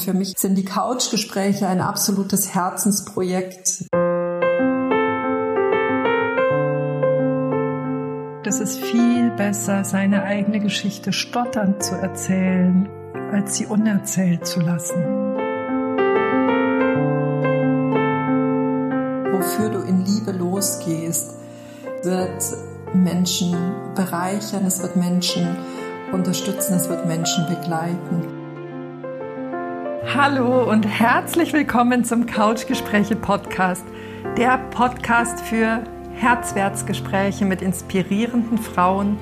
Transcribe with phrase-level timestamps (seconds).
[0.00, 3.84] Für mich sind die Couchgespräche ein absolutes Herzensprojekt.
[8.42, 12.88] Das ist viel besser, seine eigene Geschichte stotternd zu erzählen,
[13.30, 15.04] als sie unerzählt zu lassen.
[19.32, 21.36] Wofür du in Liebe losgehst,
[22.02, 22.42] wird
[22.94, 23.54] Menschen
[23.94, 25.46] bereichern, es wird Menschen
[26.10, 28.39] unterstützen, es wird Menschen begleiten.
[30.14, 33.84] Hallo und herzlich willkommen zum Couchgespräche Podcast,
[34.36, 39.20] der Podcast für Herzwertsgespräche mit inspirierenden Frauen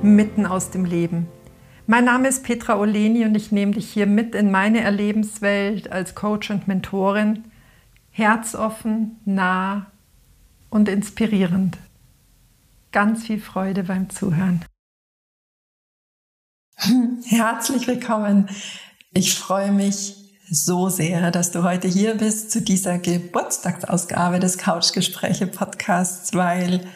[0.00, 1.26] mitten aus dem Leben.
[1.88, 6.14] Mein Name ist Petra Oleni und ich nehme dich hier mit in meine Erlebenswelt als
[6.14, 7.42] Coach und Mentorin.
[8.10, 9.90] Herzoffen, nah
[10.70, 11.78] und inspirierend.
[12.92, 14.64] Ganz viel Freude beim Zuhören.
[17.26, 18.48] Herzlich willkommen.
[19.12, 25.46] Ich freue mich so sehr, dass du heute hier bist zu dieser Geburtstagsausgabe des Couchgespräche
[25.46, 26.86] Podcasts, weil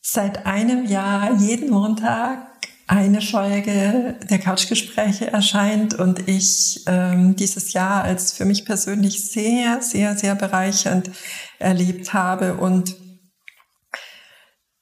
[0.00, 2.46] seit einem Jahr jeden Montag
[2.86, 9.80] eine Folge der Couchgespräche erscheint und ich ähm, dieses Jahr als für mich persönlich sehr,
[9.80, 11.10] sehr, sehr bereichernd
[11.58, 12.54] erlebt habe.
[12.54, 12.96] Und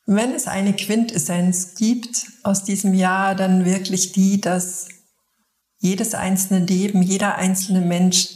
[0.07, 4.89] wenn es eine Quintessenz gibt aus diesem Jahr, dann wirklich die, dass
[5.83, 8.29] jedes einzelne Leben, jeder einzelne Mensch,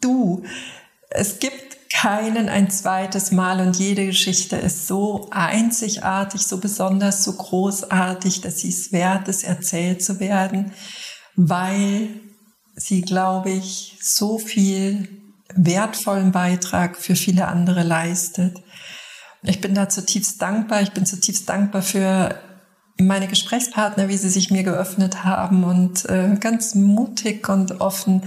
[0.00, 0.42] du.
[1.10, 7.34] Es gibt keinen ein zweites Mal und jede Geschichte ist so einzigartig, so besonders, so
[7.34, 10.72] großartig, dass sie es wert ist, erzählt zu werden,
[11.36, 12.08] weil
[12.74, 15.08] sie, glaube ich, so viel
[15.54, 18.56] wertvollen Beitrag für viele andere leistet.
[19.42, 20.80] Ich bin da zutiefst dankbar.
[20.80, 22.40] Ich bin zutiefst dankbar für
[23.06, 28.22] meine Gesprächspartner, wie sie sich mir geöffnet haben und äh, ganz mutig und offen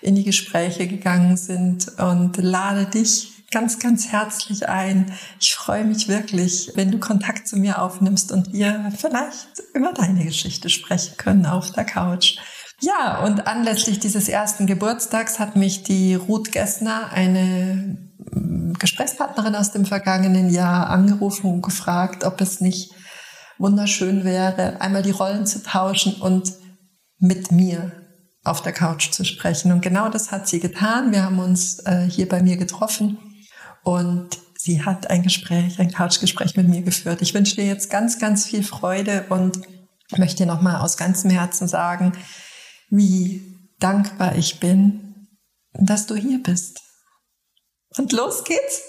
[0.00, 5.12] in die Gespräche gegangen sind und lade dich ganz, ganz herzlich ein.
[5.40, 10.24] Ich freue mich wirklich, wenn du Kontakt zu mir aufnimmst und wir vielleicht über deine
[10.24, 12.38] Geschichte sprechen können auf der Couch.
[12.80, 17.96] Ja, und anlässlich dieses ersten Geburtstags hat mich die Ruth Gessner, eine
[18.30, 22.92] mm, Gesprächspartnerin aus dem vergangenen Jahr, angerufen und gefragt, ob es nicht
[23.58, 26.52] wunderschön wäre, einmal die Rollen zu tauschen und
[27.18, 27.92] mit mir
[28.44, 29.72] auf der Couch zu sprechen.
[29.72, 31.12] Und genau das hat sie getan.
[31.12, 33.18] Wir haben uns äh, hier bei mir getroffen
[33.82, 37.22] und sie hat ein Gespräch, ein Couchgespräch mit mir geführt.
[37.22, 39.60] Ich wünsche dir jetzt ganz, ganz viel Freude und
[40.16, 42.12] möchte dir nochmal aus ganzem Herzen sagen,
[42.90, 43.42] wie
[43.78, 45.28] dankbar ich bin,
[45.72, 46.80] dass du hier bist.
[47.96, 48.82] Und los geht's.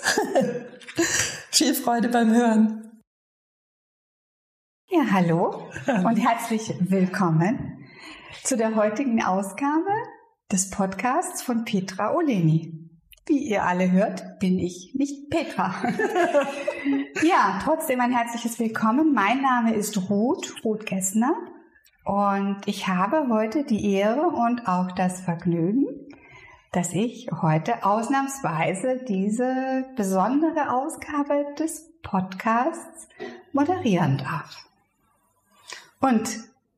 [1.52, 2.89] viel Freude beim Hören.
[4.92, 5.68] Ja, hallo
[6.04, 7.86] und herzlich willkommen
[8.42, 9.92] zu der heutigen Ausgabe
[10.52, 12.90] des Podcasts von Petra Oleni.
[13.28, 15.76] Wie ihr alle hört, bin ich nicht Petra.
[17.22, 19.14] ja, trotzdem ein herzliches Willkommen.
[19.14, 21.36] Mein Name ist Ruth, Ruth Gessner
[22.04, 25.86] und ich habe heute die Ehre und auch das Vergnügen,
[26.72, 33.08] dass ich heute ausnahmsweise diese besondere Ausgabe des Podcasts
[33.54, 34.69] moderieren darf.
[36.00, 36.30] Und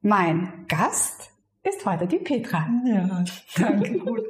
[0.02, 1.30] mein Gast
[1.64, 2.68] ist heute die Petra.
[2.86, 3.24] Ja,
[3.56, 4.00] danke.
[4.00, 4.24] Gut.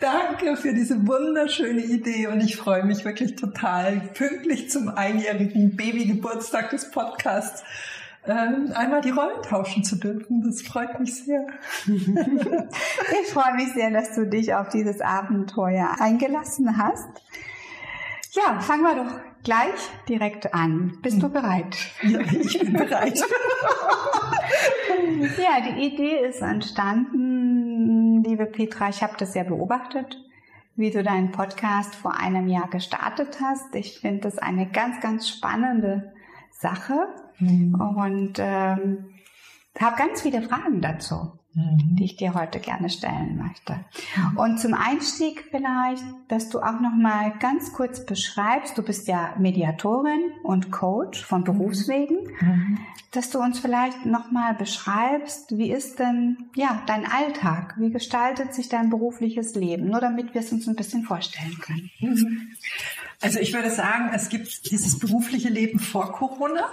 [0.00, 6.70] danke für diese wunderschöne Idee und ich freue mich wirklich total, pünktlich zum einjährigen Babygeburtstag
[6.70, 7.62] des Podcasts
[8.26, 10.42] ähm, einmal die Rollen tauschen zu dürfen.
[10.42, 11.46] Das freut mich sehr.
[11.86, 17.08] ich freue mich sehr, dass du dich auf dieses Abenteuer eingelassen hast.
[18.32, 20.98] Ja, fangen wir doch gleich direkt an.
[21.00, 21.32] Bist du hm.
[21.32, 21.74] bereit?
[22.02, 23.18] Ja, ich bin bereit.
[25.38, 30.22] ja, die Idee ist entstanden, liebe Petra, ich habe das ja beobachtet,
[30.76, 33.74] wie du deinen Podcast vor einem Jahr gestartet hast.
[33.74, 36.12] Ich finde das eine ganz, ganz spannende
[36.50, 37.08] Sache
[37.38, 37.74] mhm.
[37.96, 39.14] und ähm,
[39.80, 41.96] habe ganz viele Fragen dazu mhm.
[41.96, 43.76] die ich dir heute gerne stellen möchte.
[44.36, 49.34] Und zum Einstieg vielleicht, dass du auch noch mal ganz kurz beschreibst, du bist ja
[49.38, 52.78] Mediatorin und Coach von Berufswegen, mhm.
[53.10, 57.74] dass du uns vielleicht noch mal beschreibst, wie ist denn ja dein Alltag?
[57.78, 59.88] Wie gestaltet sich dein berufliches Leben?
[59.88, 61.90] Nur damit wir es uns ein bisschen vorstellen können.
[62.00, 62.48] Mhm.
[63.20, 66.68] Also ich würde sagen, es gibt dieses berufliche Leben vor Corona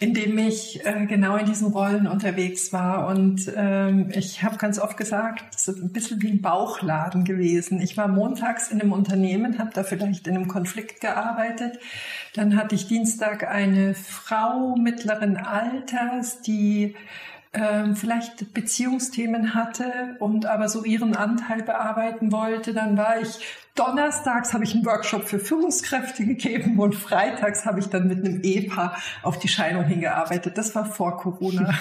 [0.00, 3.08] in dem ich äh, genau in diesen Rollen unterwegs war.
[3.08, 7.80] Und ähm, ich habe ganz oft gesagt, das ist ein bisschen wie ein Bauchladen gewesen.
[7.80, 11.80] Ich war montags in einem Unternehmen, habe da vielleicht in einem Konflikt gearbeitet.
[12.34, 16.94] Dann hatte ich Dienstag eine Frau mittleren Alters, die
[17.52, 23.40] ähm, vielleicht Beziehungsthemen hatte und aber so ihren Anteil bearbeiten wollte, dann war ich
[23.74, 28.42] donnerstags habe ich einen Workshop für Führungskräfte gegeben und freitags habe ich dann mit einem
[28.42, 30.58] Ehepaar auf die Scheidung hingearbeitet.
[30.58, 31.72] Das war vor Corona.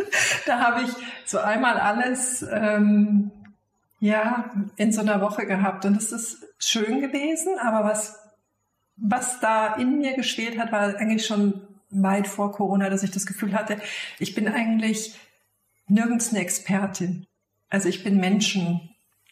[0.46, 0.90] da habe ich
[1.24, 3.30] so einmal alles ähm,
[4.00, 8.20] ja in so einer Woche gehabt und es ist schön gewesen, aber was
[8.98, 13.26] was da in mir geschwelt hat, war eigentlich schon weit vor Corona, dass ich das
[13.26, 13.78] Gefühl hatte,
[14.18, 15.18] ich bin eigentlich
[15.88, 17.26] nirgends eine Expertin.
[17.68, 18.18] Also ich bin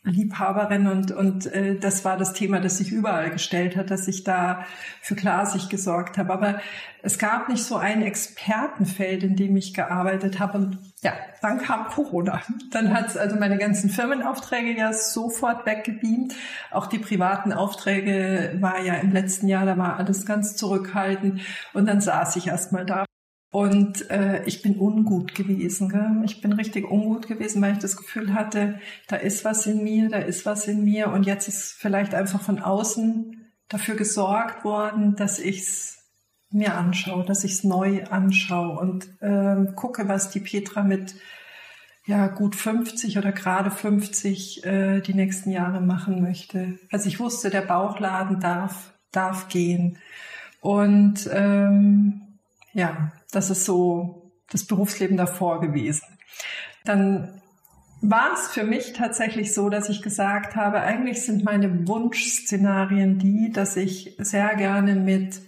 [0.04, 4.24] Menschenliebhaberin und, und äh, das war das Thema, das sich überall gestellt hat, dass ich
[4.24, 4.64] da
[5.00, 6.32] für Klarsicht gesorgt habe.
[6.32, 6.60] Aber
[7.02, 10.58] es gab nicht so ein Expertenfeld, in dem ich gearbeitet habe.
[10.58, 11.12] Und ja,
[11.42, 12.42] dann kam Corona.
[12.70, 16.34] Dann hat es also meine ganzen Firmenaufträge ja sofort weggebeamt.
[16.70, 21.40] Auch die privaten Aufträge war ja im letzten Jahr, da war alles ganz zurückhaltend.
[21.72, 23.04] Und dann saß ich erst mal da.
[23.54, 25.88] Und äh, ich bin ungut gewesen.
[25.88, 26.22] Gell?
[26.24, 30.08] Ich bin richtig ungut gewesen, weil ich das Gefühl hatte, da ist was in mir,
[30.08, 31.12] da ist was in mir.
[31.12, 36.02] Und jetzt ist vielleicht einfach von außen dafür gesorgt worden, dass ich's
[36.50, 41.14] mir anschaue, dass ich es neu anschaue und ähm, gucke, was die Petra mit
[42.06, 46.80] ja gut 50 oder gerade 50 äh, die nächsten Jahre machen möchte.
[46.90, 49.98] Also ich wusste, der Bauchladen darf darf gehen
[50.60, 52.33] und ähm,
[52.74, 56.06] ja, das ist so das Berufsleben davor gewesen.
[56.84, 57.40] Dann
[58.02, 63.50] war es für mich tatsächlich so, dass ich gesagt habe, eigentlich sind meine Wunschszenarien die,
[63.50, 65.40] dass ich sehr gerne mit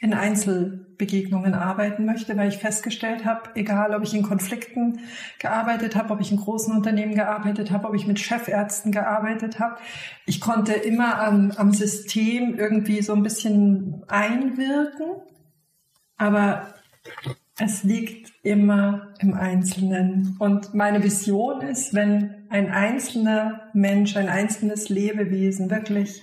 [0.00, 5.00] in Einzelbegegnungen arbeiten möchte, weil ich festgestellt habe, egal ob ich in Konflikten
[5.40, 9.76] gearbeitet habe, ob ich in großen Unternehmen gearbeitet habe, ob ich mit Chefärzten gearbeitet habe,
[10.24, 15.16] ich konnte immer am, am System irgendwie so ein bisschen einwirken,
[16.18, 16.74] aber
[17.58, 20.36] es liegt immer im Einzelnen.
[20.38, 26.22] Und meine Vision ist, wenn ein einzelner Mensch, ein einzelnes Lebewesen wirklich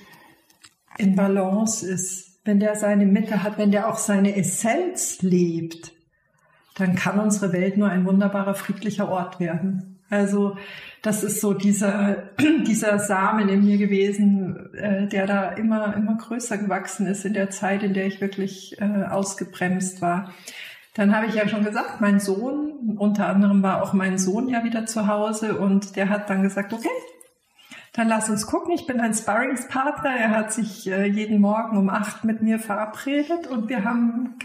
[0.97, 5.93] in Balance ist, wenn der seine Mitte hat, wenn der auch seine Essenz lebt,
[6.75, 9.99] dann kann unsere Welt nur ein wunderbarer, friedlicher Ort werden.
[10.09, 10.57] Also
[11.05, 12.29] das ist so dieser,
[12.67, 17.49] dieser Samen in mir gewesen, äh, der da immer, immer größer gewachsen ist in der
[17.49, 20.33] Zeit, in der ich wirklich äh, ausgebremst war.
[20.95, 24.63] Dann habe ich ja schon gesagt, mein Sohn, unter anderem war auch mein Sohn ja
[24.63, 26.87] wieder zu Hause und der hat dann gesagt, okay,
[27.95, 28.73] dann lass uns gucken.
[28.73, 30.09] Ich bin ein Sparringspartner.
[30.09, 34.37] Er hat sich äh, jeden Morgen um acht mit mir verabredet und wir haben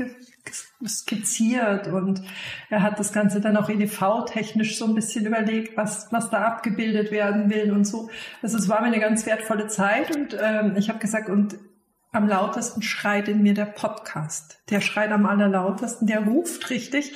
[0.86, 2.22] skizziert und
[2.70, 7.10] er hat das Ganze dann auch EDV-technisch so ein bisschen überlegt, was, was da abgebildet
[7.10, 8.08] werden will und so.
[8.40, 11.58] Also es war mir eine ganz wertvolle Zeit und ähm, ich habe gesagt, und
[12.12, 14.62] am lautesten schreit in mir der Podcast.
[14.70, 17.14] Der schreit am allerlautesten, der ruft richtig.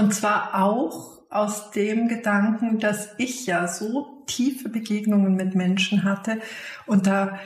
[0.00, 6.40] Und zwar auch aus dem Gedanken, dass ich ja so tiefe Begegnungen mit Menschen hatte
[6.86, 7.38] und da,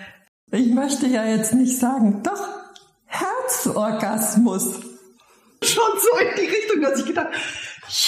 [0.52, 2.48] ich möchte ja jetzt nicht sagen, doch,
[3.06, 4.82] Herzorgasmus.
[5.62, 7.32] Schon so in die Richtung, dass ich gedacht,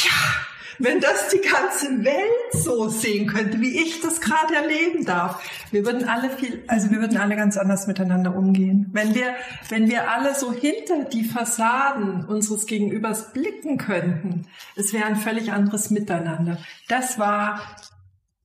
[0.05, 0.46] ja,
[0.79, 5.85] wenn das die ganze Welt so sehen könnte, wie ich das gerade erleben darf, wir
[5.85, 8.89] würden alle viel, also wir würden alle ganz anders miteinander umgehen.
[8.93, 9.35] Wenn wir,
[9.69, 14.47] wenn wir alle so hinter die Fassaden unseres Gegenübers blicken könnten,
[14.77, 16.59] es wäre ein völlig anderes Miteinander.
[16.89, 17.61] Das war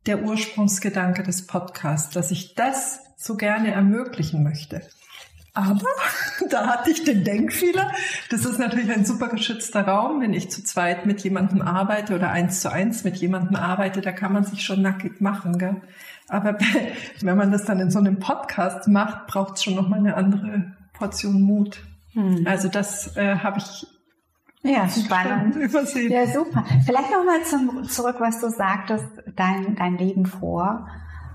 [0.05, 4.81] der Ursprungsgedanke des Podcasts, dass ich das so gerne ermöglichen möchte.
[5.53, 5.81] Aber
[6.49, 7.91] da hatte ich den Denkfehler.
[8.29, 10.21] Das ist natürlich ein super geschützter Raum.
[10.21, 14.11] Wenn ich zu zweit mit jemandem arbeite oder eins zu eins mit jemandem arbeite, da
[14.11, 15.57] kann man sich schon nackig machen.
[15.57, 15.81] Gell?
[16.27, 16.57] Aber
[17.21, 20.73] wenn man das dann in so einem Podcast macht, braucht es schon nochmal eine andere
[20.93, 21.81] Portion Mut.
[22.13, 22.45] Hm.
[22.47, 23.87] Also das äh, habe ich
[24.63, 25.55] ja, spannend.
[25.55, 26.11] Übersehen.
[26.11, 26.63] Ja, super.
[26.85, 27.41] Vielleicht nochmal
[27.87, 29.05] zurück, was du sagtest,
[29.35, 30.87] dein, dein Leben vor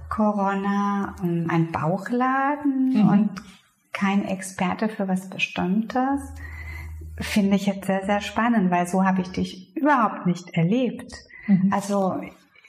[0.09, 3.09] Corona, ein Bauchladen mhm.
[3.09, 3.31] und
[3.97, 6.21] kein Experte für was Bestimmtes,
[7.19, 11.15] finde ich jetzt sehr, sehr spannend, weil so habe ich dich überhaupt nicht erlebt.
[11.47, 11.73] Mhm.
[11.73, 12.21] Also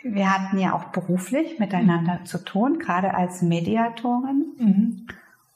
[0.04, 2.26] wir hatten ja auch beruflich miteinander mhm.
[2.26, 4.46] zu tun, gerade als Mediatorin.
[4.58, 5.08] Mhm.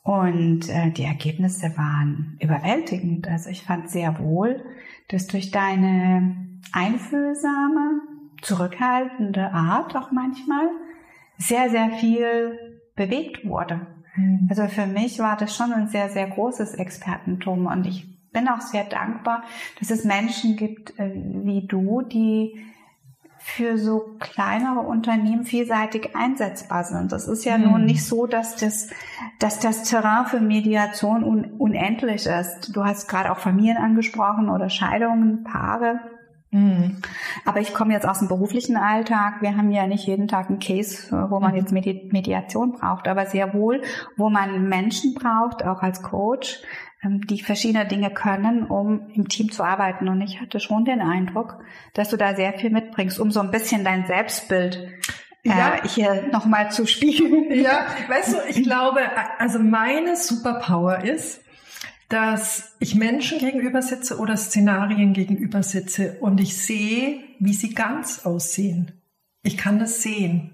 [0.03, 3.27] Und äh, die Ergebnisse waren überwältigend.
[3.27, 4.61] Also ich fand sehr wohl,
[5.07, 8.01] dass durch deine einfühlsame,
[8.41, 10.67] zurückhaltende Art auch manchmal
[11.37, 12.57] sehr, sehr viel
[12.95, 13.87] bewegt wurde.
[14.15, 14.47] Mhm.
[14.49, 18.61] Also für mich war das schon ein sehr, sehr großes Expertentum und ich bin auch
[18.61, 19.43] sehr dankbar,
[19.79, 22.65] dass es Menschen gibt äh, wie du, die
[23.43, 27.11] für so kleinere Unternehmen vielseitig einsetzbar sind.
[27.11, 27.63] Das ist ja hm.
[27.63, 28.89] nun nicht so, dass das,
[29.39, 32.75] dass das Terrain für Mediation un, unendlich ist.
[32.75, 35.99] Du hast gerade auch Familien angesprochen oder Scheidungen, Paare.
[36.51, 36.97] Mhm.
[37.45, 39.41] Aber ich komme jetzt aus dem beruflichen Alltag.
[39.41, 41.57] Wir haben ja nicht jeden Tag einen Case, wo man mhm.
[41.57, 43.81] jetzt Medi Mediation braucht, aber sehr wohl,
[44.17, 46.61] wo man Menschen braucht, auch als Coach,
[47.03, 50.09] ähm, die verschiedene Dinge können, um im Team zu arbeiten.
[50.09, 53.51] Und ich hatte schon den Eindruck, dass du da sehr viel mitbringst, um so ein
[53.51, 54.89] bisschen dein Selbstbild
[55.43, 55.75] äh, ja.
[55.75, 57.51] äh, hier nochmal zu spiegeln.
[57.51, 58.99] Ja, weißt du, ich glaube,
[59.39, 61.41] also meine Superpower ist,
[62.11, 68.25] dass ich Menschen gegenüber sitze oder Szenarien gegenüber sitze und ich sehe, wie sie ganz
[68.25, 68.91] aussehen.
[69.43, 70.51] Ich kann das sehen.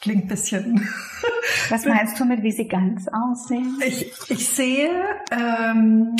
[0.00, 0.88] Klingt ein bisschen.
[1.70, 3.80] Was meinst du mit, wie sie ganz aussehen?
[3.84, 4.90] Ich, ich sehe,
[5.32, 6.14] ähm,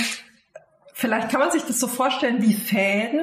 [0.94, 3.20] vielleicht kann man sich das so vorstellen wie Fäden,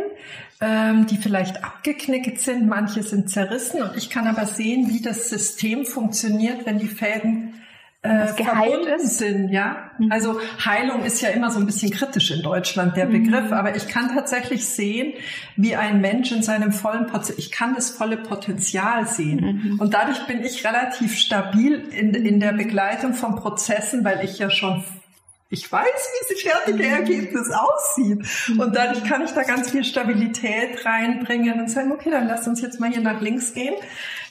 [0.62, 2.67] ähm, die vielleicht abgeknickt sind.
[2.67, 7.55] Manche sind zerrissen und ich kann aber sehen, wie das System funktioniert, wenn die Fäden
[8.03, 9.17] äh, verbunden ist.
[9.17, 9.91] sind, ja.
[9.98, 10.12] Mhm.
[10.12, 13.24] Also Heilung ist ja immer so ein bisschen kritisch in Deutschland, der mhm.
[13.24, 15.13] Begriff, aber ich kann tatsächlich sehen,
[15.55, 19.62] wie ein Mensch in seinem vollen Potenzial, ich kann das volle Potenzial sehen.
[19.63, 19.79] Mhm.
[19.79, 24.50] Und dadurch bin ich relativ stabil in, in der Begleitung von Prozessen, weil ich ja
[24.50, 24.83] schon
[25.53, 26.93] ich weiß, wie das fertige mhm.
[26.93, 28.25] Ergebnis aussieht.
[28.60, 32.60] Und dadurch kann ich da ganz viel Stabilität reinbringen und sagen, okay, dann lass uns
[32.60, 33.75] jetzt mal hier nach links gehen.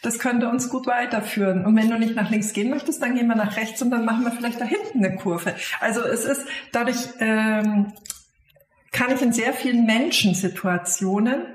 [0.03, 1.65] Das könnte uns gut weiterführen.
[1.65, 4.05] Und wenn du nicht nach links gehen möchtest, dann gehen wir nach rechts und dann
[4.05, 5.55] machen wir vielleicht da hinten eine Kurve.
[5.81, 7.93] Also es ist dadurch ähm,
[8.91, 11.47] kann ich in sehr vielen Menschensituationen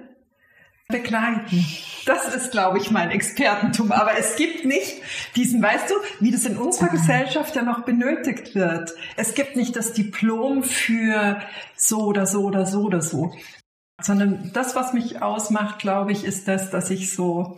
[0.88, 1.66] begleiten.
[2.06, 3.92] Das ist, glaube ich, mein Expertentum.
[3.92, 5.02] Aber es gibt nicht
[5.36, 8.94] diesen, weißt du, wie das in unserer Gesellschaft ja noch benötigt wird.
[9.18, 11.42] Es gibt nicht das Diplom für
[11.76, 13.34] so oder so oder so oder so.
[14.02, 17.56] Sondern das, was mich ausmacht, glaube ich, ist das, dass ich so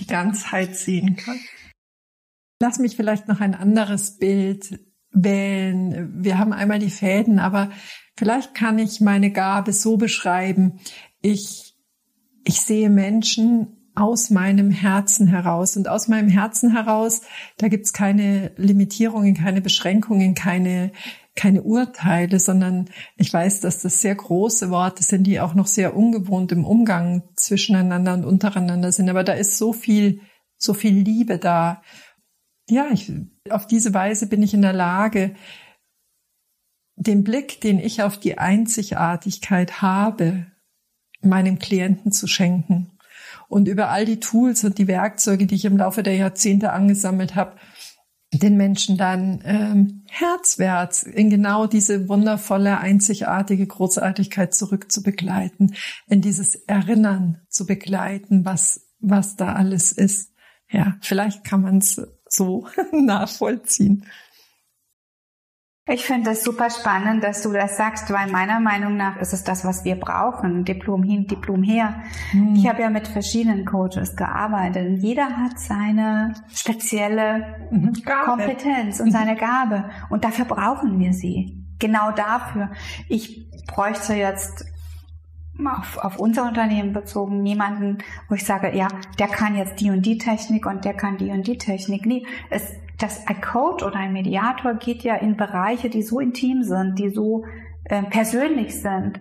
[0.00, 1.38] die Ganzheit sehen kann.
[2.60, 4.80] Lass mich vielleicht noch ein anderes Bild
[5.12, 6.22] wählen.
[6.22, 7.70] Wir haben einmal die Fäden, aber
[8.16, 10.80] vielleicht kann ich meine Gabe so beschreiben.
[11.22, 11.74] Ich,
[12.44, 15.76] ich sehe Menschen aus meinem Herzen heraus.
[15.76, 17.22] Und aus meinem Herzen heraus,
[17.58, 20.92] da gibt's keine Limitierungen, keine Beschränkungen, keine,
[21.36, 25.96] keine Urteile, sondern ich weiß, dass das sehr große Worte sind, die auch noch sehr
[25.96, 29.08] ungewohnt im Umgang zwischeneinander und untereinander sind.
[29.08, 30.20] Aber da ist so viel,
[30.56, 31.82] so viel Liebe da.
[32.68, 33.12] Ja, ich,
[33.48, 35.34] auf diese Weise bin ich in der Lage,
[36.96, 40.46] den Blick, den ich auf die Einzigartigkeit habe,
[41.22, 42.98] meinem Klienten zu schenken.
[43.48, 47.34] Und über all die Tools und die Werkzeuge, die ich im Laufe der Jahrzehnte angesammelt
[47.34, 47.56] habe,
[48.32, 55.74] den Menschen dann ähm, herzwärts in genau diese wundervolle, einzigartige Großartigkeit zurück zu begleiten,
[56.08, 60.32] in dieses Erinnern zu begleiten, was, was da alles ist.
[60.70, 64.06] Ja, vielleicht kann man es so nachvollziehen.
[65.92, 69.42] Ich finde es super spannend, dass du das sagst, weil meiner Meinung nach ist es
[69.42, 70.64] das, was wir brauchen.
[70.64, 72.02] Diplom hin, Diplom her.
[72.32, 72.54] Mhm.
[72.54, 77.92] Ich habe ja mit verschiedenen Coaches gearbeitet und jeder hat seine spezielle mhm.
[78.24, 79.10] Kompetenz und mhm.
[79.10, 81.60] seine Gabe und dafür brauchen wir sie.
[81.80, 82.70] Genau dafür.
[83.08, 84.64] Ich bräuchte jetzt
[85.58, 88.86] auf, auf unser Unternehmen bezogen jemanden, wo ich sage, ja,
[89.18, 92.06] der kann jetzt die und die Technik und der kann die und die Technik.
[92.06, 96.62] Nee, es, das, ein Coach oder ein Mediator geht ja in Bereiche, die so intim
[96.62, 97.44] sind, die so
[97.84, 99.20] äh, persönlich sind,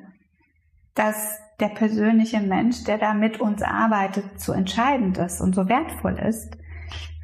[0.95, 6.17] dass der persönliche Mensch, der da mit uns arbeitet, so entscheidend ist und so wertvoll
[6.19, 6.57] ist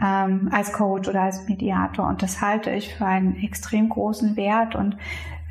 [0.02, 2.08] ähm, als Coach oder als Mediator.
[2.08, 4.98] Und das halte ich für einen extrem großen Wert und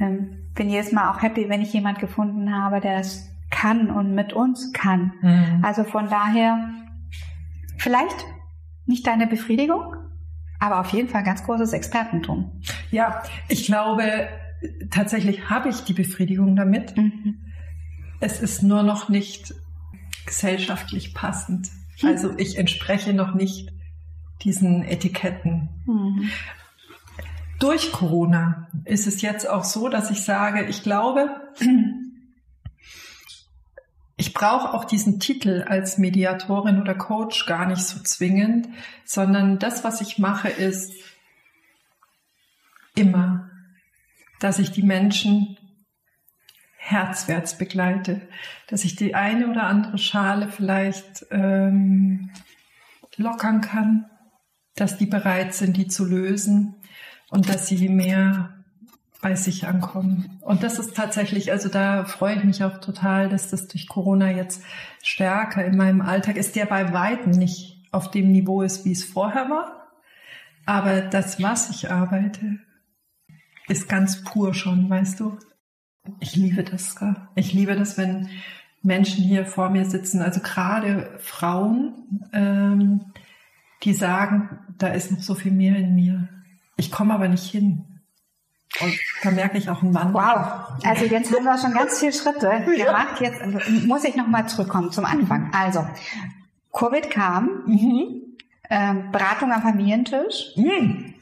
[0.01, 4.15] ähm, bin jedes Mal auch happy, wenn ich jemand gefunden habe, der das kann und
[4.15, 5.13] mit uns kann.
[5.21, 5.61] Mhm.
[5.63, 6.71] Also von daher
[7.77, 8.27] vielleicht
[8.87, 9.97] nicht deine Befriedigung,
[10.65, 12.51] aber auf jeden Fall ganz großes Expertentum.
[12.91, 14.29] Ja, ich glaube,
[14.91, 16.97] tatsächlich habe ich die Befriedigung damit.
[16.97, 17.37] Mhm.
[18.21, 19.55] Es ist nur noch nicht
[20.25, 21.71] gesellschaftlich passend.
[22.01, 22.09] Mhm.
[22.09, 23.73] Also ich entspreche noch nicht
[24.43, 25.69] diesen Etiketten.
[25.87, 26.31] Mhm.
[27.61, 31.29] Durch Corona ist es jetzt auch so, dass ich sage, ich glaube,
[34.17, 38.69] ich brauche auch diesen Titel als Mediatorin oder Coach gar nicht so zwingend,
[39.05, 40.93] sondern das, was ich mache, ist
[42.95, 43.51] immer,
[44.41, 45.59] dass ich die Menschen
[46.77, 48.21] herzwärts begleite,
[48.69, 52.31] dass ich die eine oder andere Schale vielleicht ähm,
[53.17, 54.11] lockern kann,
[54.77, 56.77] dass die bereit sind, die zu lösen
[57.31, 58.64] und dass sie mehr
[59.25, 60.39] bei sich ankommen.
[60.43, 64.31] Und das ist tatsächlich, also da freue ich mich auch total, dass das durch Corona
[64.31, 64.63] jetzt
[65.03, 69.03] stärker in meinem Alltag ist, der bei weitem nicht auf dem Niveau ist, wie es
[69.03, 69.89] vorher war.
[70.67, 72.59] Aber das, was ich arbeite,
[73.67, 75.39] ist ganz pur schon, weißt du.
[76.21, 76.95] Ich liebe das.
[77.35, 78.29] Ich liebe das, wenn
[78.83, 83.07] Menschen hier vor mir sitzen, also gerade Frauen, ähm,
[83.85, 86.29] die sagen, da ist noch so viel mehr in mir.
[86.77, 87.87] Ich komme aber nicht hin.
[88.81, 90.13] Und da merke ich auch einen Mann.
[90.13, 93.21] Wow, also jetzt haben wir schon ganz viele Schritte gemacht.
[93.21, 93.41] Jetzt
[93.87, 95.51] muss ich nochmal zurückkommen zum Anfang.
[95.55, 95.87] Also,
[96.73, 98.23] Covid kam, mhm.
[98.69, 100.53] ähm, Beratung am Familientisch.
[100.57, 101.15] Mhm.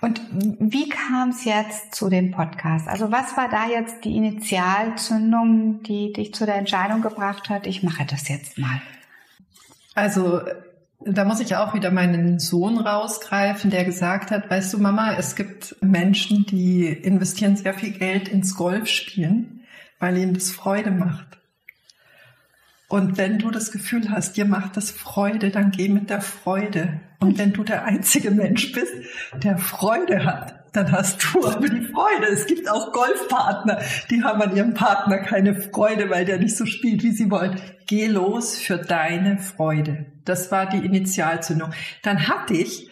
[0.00, 2.88] Und wie kam es jetzt zu dem Podcast?
[2.88, 7.82] Also was war da jetzt die Initialzündung, die dich zu der Entscheidung gebracht hat, ich
[7.82, 8.80] mache das jetzt mal?
[9.94, 10.40] Also
[11.04, 15.34] da muss ich auch wieder meinen Sohn rausgreifen, der gesagt hat, weißt du Mama, es
[15.34, 19.62] gibt Menschen, die investieren sehr viel Geld ins Golfspielen,
[19.98, 21.39] weil ihnen das Freude macht.
[22.90, 27.00] Und wenn du das Gefühl hast, dir macht das Freude, dann geh mit der Freude.
[27.20, 28.92] Und wenn du der einzige Mensch bist,
[29.44, 32.26] der Freude hat, dann hast du aber die Freude.
[32.32, 33.78] Es gibt auch Golfpartner,
[34.10, 37.60] die haben an ihrem Partner keine Freude, weil der nicht so spielt, wie sie wollen.
[37.86, 40.06] Geh los für deine Freude.
[40.24, 41.70] Das war die Initialzündung.
[42.02, 42.90] Dann hatte ich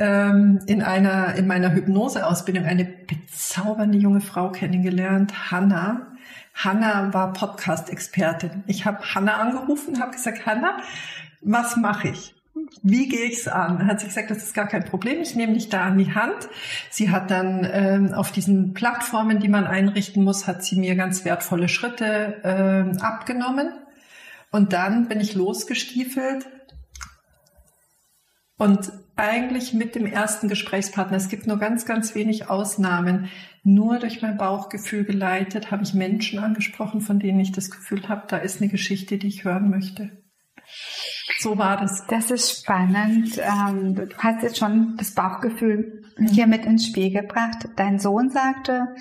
[0.00, 6.15] ähm, in einer in meiner Hypnoseausbildung eine bezaubernde junge Frau kennengelernt, Hannah
[6.56, 8.64] Hanna war Podcast-Expertin.
[8.66, 10.78] Ich habe Hanna angerufen, habe gesagt, Hanna,
[11.42, 12.34] was mache ich?
[12.82, 13.78] Wie gehe ich es an?
[13.78, 16.14] Dann hat sie gesagt, das ist gar kein Problem, ich nehme dich da an die
[16.14, 16.48] Hand.
[16.90, 21.26] Sie hat dann ähm, auf diesen Plattformen, die man einrichten muss, hat sie mir ganz
[21.26, 23.74] wertvolle Schritte ähm, abgenommen.
[24.50, 26.46] Und dann bin ich losgestiefelt
[28.58, 33.28] und eigentlich mit dem ersten Gesprächspartner, es gibt nur ganz, ganz wenig Ausnahmen,
[33.66, 38.22] nur durch mein Bauchgefühl geleitet, habe ich Menschen angesprochen, von denen ich das Gefühl habe,
[38.28, 40.22] da ist eine Geschichte, die ich hören möchte.
[41.40, 42.06] So war das.
[42.06, 43.38] Das ist spannend.
[43.38, 47.68] Ähm, du hast jetzt schon das Bauchgefühl hier mit ins Spiel gebracht.
[47.74, 48.94] Dein Sohn sagte,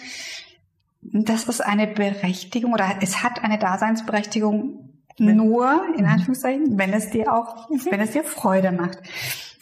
[1.04, 7.32] das ist eine Berechtigung oder es hat eine Daseinsberechtigung nur, in Anführungszeichen, wenn es dir
[7.32, 8.98] auch, wenn es dir Freude macht.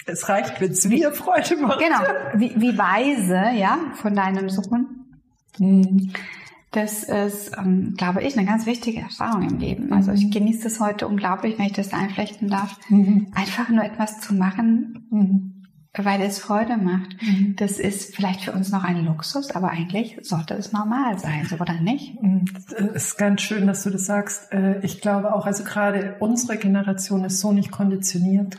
[0.06, 1.80] Es reicht, wenn es mir Freude macht.
[1.80, 2.00] Genau.
[2.36, 4.88] Wie, wie weise, ja, von deinem Sohn.
[5.58, 6.12] Mhm.
[6.72, 9.94] Das ist, ähm, glaube ich, eine ganz wichtige Erfahrung im Leben.
[9.94, 10.32] Also ich mhm.
[10.32, 13.28] genieße es heute unglaublich, wenn ich das einflechten darf, mhm.
[13.36, 15.53] einfach nur etwas zu machen, mhm
[15.96, 17.22] weil es Freude macht.
[17.22, 17.56] Mhm.
[17.56, 21.58] Das ist vielleicht für uns noch ein Luxus, aber eigentlich sollte es normal sein, so
[21.58, 22.20] oder nicht?
[22.22, 22.46] Mhm.
[22.96, 24.52] Es ist ganz schön, dass du das sagst.
[24.52, 28.58] Äh, ich glaube auch, also gerade unsere Generation ist so nicht konditioniert,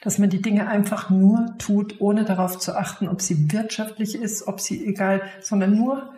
[0.00, 4.48] dass man die Dinge einfach nur tut, ohne darauf zu achten, ob sie wirtschaftlich ist,
[4.48, 6.12] ob sie egal, sondern nur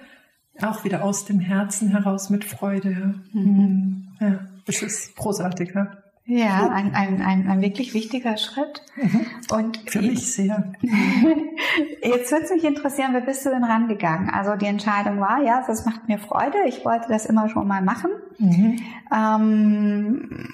[0.62, 3.14] auch wieder aus dem Herzen heraus mit Freude.
[3.32, 4.08] Mhm.
[4.20, 5.72] Ja, das ist großartig.
[5.74, 5.98] Ja?
[6.28, 8.82] Ja, ein, ein, ein, ein wirklich wichtiger Schritt.
[8.96, 9.26] Mhm.
[9.50, 10.72] Und Für mich sehr.
[12.02, 14.30] Jetzt würde es mich interessieren, wie bist du denn rangegangen?
[14.30, 17.80] Also die Entscheidung war, ja, das macht mir Freude, ich wollte das immer schon mal
[17.80, 18.10] machen.
[18.38, 18.80] Mhm.
[19.14, 20.48] Ähm,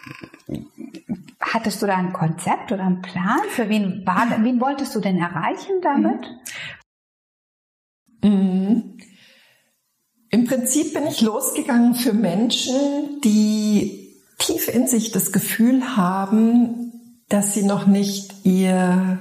[1.40, 3.40] hattest du da ein Konzept oder einen Plan?
[3.48, 6.30] Für wen, war, wen wolltest du denn erreichen damit?
[8.22, 8.30] Mhm.
[8.30, 8.98] mhm.
[10.35, 14.01] Im Prinzip bin ich losgegangen für Menschen, die
[14.44, 16.92] tief in sich das Gefühl haben,
[17.28, 19.18] dass sie noch nicht ihr,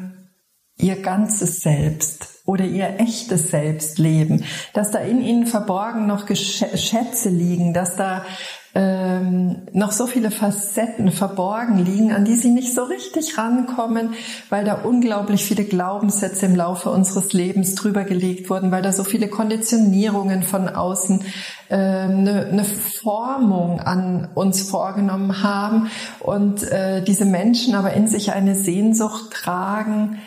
[0.77, 7.29] ihr ganzes Selbst oder ihr echtes Selbst leben, dass da in ihnen verborgen noch Schätze
[7.29, 8.25] liegen, dass da
[8.73, 14.13] ähm, noch so viele Facetten verborgen liegen, an die sie nicht so richtig rankommen,
[14.49, 19.03] weil da unglaublich viele Glaubenssätze im Laufe unseres Lebens drüber gelegt wurden, weil da so
[19.03, 21.23] viele Konditionierungen von außen
[21.69, 28.55] eine, eine Formung an uns vorgenommen haben und äh, diese Menschen aber in sich eine
[28.55, 30.19] Sehnsucht tragen,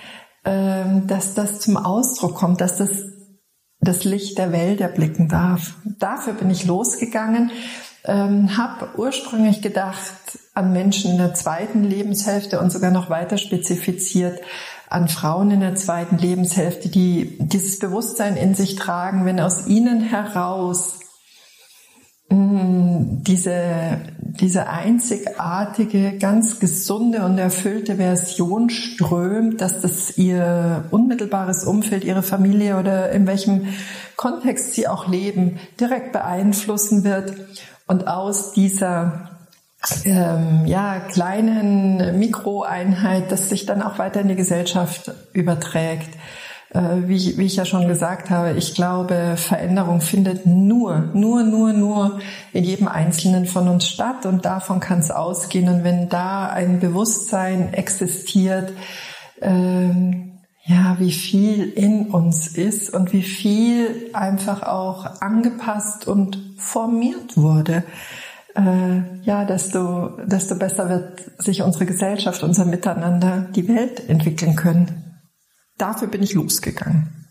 [0.45, 3.05] äh, dass das zum Ausdruck kommt, dass das
[3.81, 5.75] das Licht der Welt erblicken darf.
[5.99, 7.51] Dafür bin ich losgegangen
[8.05, 10.15] ähm, habe ursprünglich gedacht
[10.53, 14.41] an Menschen in der zweiten Lebenshälfte und sogar noch weiter spezifiziert
[14.89, 20.01] an Frauen in der zweiten Lebenshälfte, die dieses Bewusstsein in sich tragen, wenn aus ihnen
[20.01, 21.01] heraus
[22.29, 32.05] mm, diese, diese einzigartige, ganz gesunde und erfüllte Version strömt, dass das ihr unmittelbares Umfeld,
[32.05, 33.67] ihre Familie oder in welchem
[34.17, 37.33] Kontext sie auch leben, direkt beeinflussen wird
[37.87, 39.31] und aus dieser
[40.05, 46.11] ähm, ja, kleinen Mikroeinheit, das sich dann auch weiter in die Gesellschaft überträgt.
[46.71, 51.43] Äh, wie, ich, wie ich ja schon gesagt habe, ich glaube, Veränderung findet nur, nur,
[51.45, 52.21] nur, nur
[52.53, 55.69] in jedem Einzelnen von uns statt und davon kann es ausgehen.
[55.69, 58.73] Und wenn da ein Bewusstsein existiert,
[59.41, 60.34] ähm,
[60.67, 67.85] ja, wie viel in uns ist und wie viel einfach auch angepasst und formiert wurde.
[68.57, 75.21] äh, ja, desto, desto besser wird sich unsere Gesellschaft, unser Miteinander, die Welt entwickeln können.
[75.77, 77.27] Dafür bin ich losgegangen.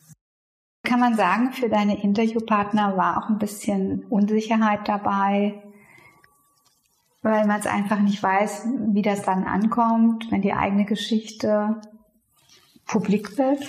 [0.84, 5.64] Kann man sagen, für deine Interviewpartner war auch ein bisschen Unsicherheit dabei,
[7.22, 11.80] weil man es einfach nicht weiß, wie das dann ankommt, wenn die eigene Geschichte
[12.94, 13.68] publik wird?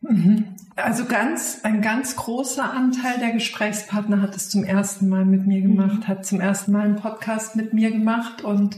[0.00, 0.56] Mhm.
[0.74, 5.62] Also ganz, ein ganz großer Anteil der Gesprächspartner hat es zum ersten Mal mit mir
[5.62, 6.08] gemacht, mhm.
[6.08, 8.76] hat zum ersten Mal einen Podcast mit mir gemacht und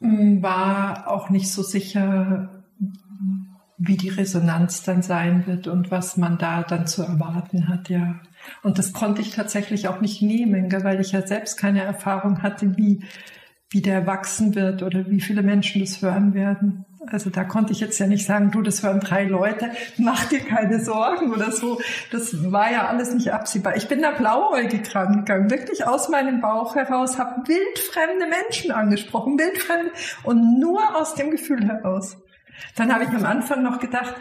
[0.00, 2.62] mm, war auch nicht so sicher,
[3.78, 8.20] wie die Resonanz dann sein wird und was man da dann zu erwarten hat, ja.
[8.62, 12.76] Und das konnte ich tatsächlich auch nicht nehmen, weil ich ja selbst keine Erfahrung hatte,
[12.76, 13.04] wie,
[13.70, 16.84] wie der wachsen wird oder wie viele Menschen das hören werden.
[17.10, 20.40] Also da konnte ich jetzt ja nicht sagen, du, das hören drei Leute, mach dir
[20.40, 21.80] keine Sorgen oder so.
[22.10, 23.76] Das war ja alles nicht absehbar.
[23.76, 29.92] Ich bin da blauäugig rangegangen, wirklich aus meinem Bauch heraus, habe wildfremde Menschen angesprochen, wildfremde
[30.24, 32.16] und nur aus dem Gefühl heraus.
[32.74, 34.14] Dann habe ich am Anfang noch gedacht,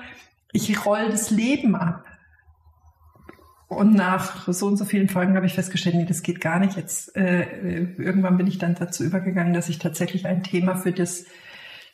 [0.52, 2.06] ich roll das Leben ab.
[3.67, 6.78] Und nach so und so vielen Folgen habe ich festgestellt, nee, das geht gar nicht.
[6.78, 7.41] Jetzt äh,
[7.98, 11.26] irgendwann bin ich dann dazu übergegangen, dass ich tatsächlich ein Thema für das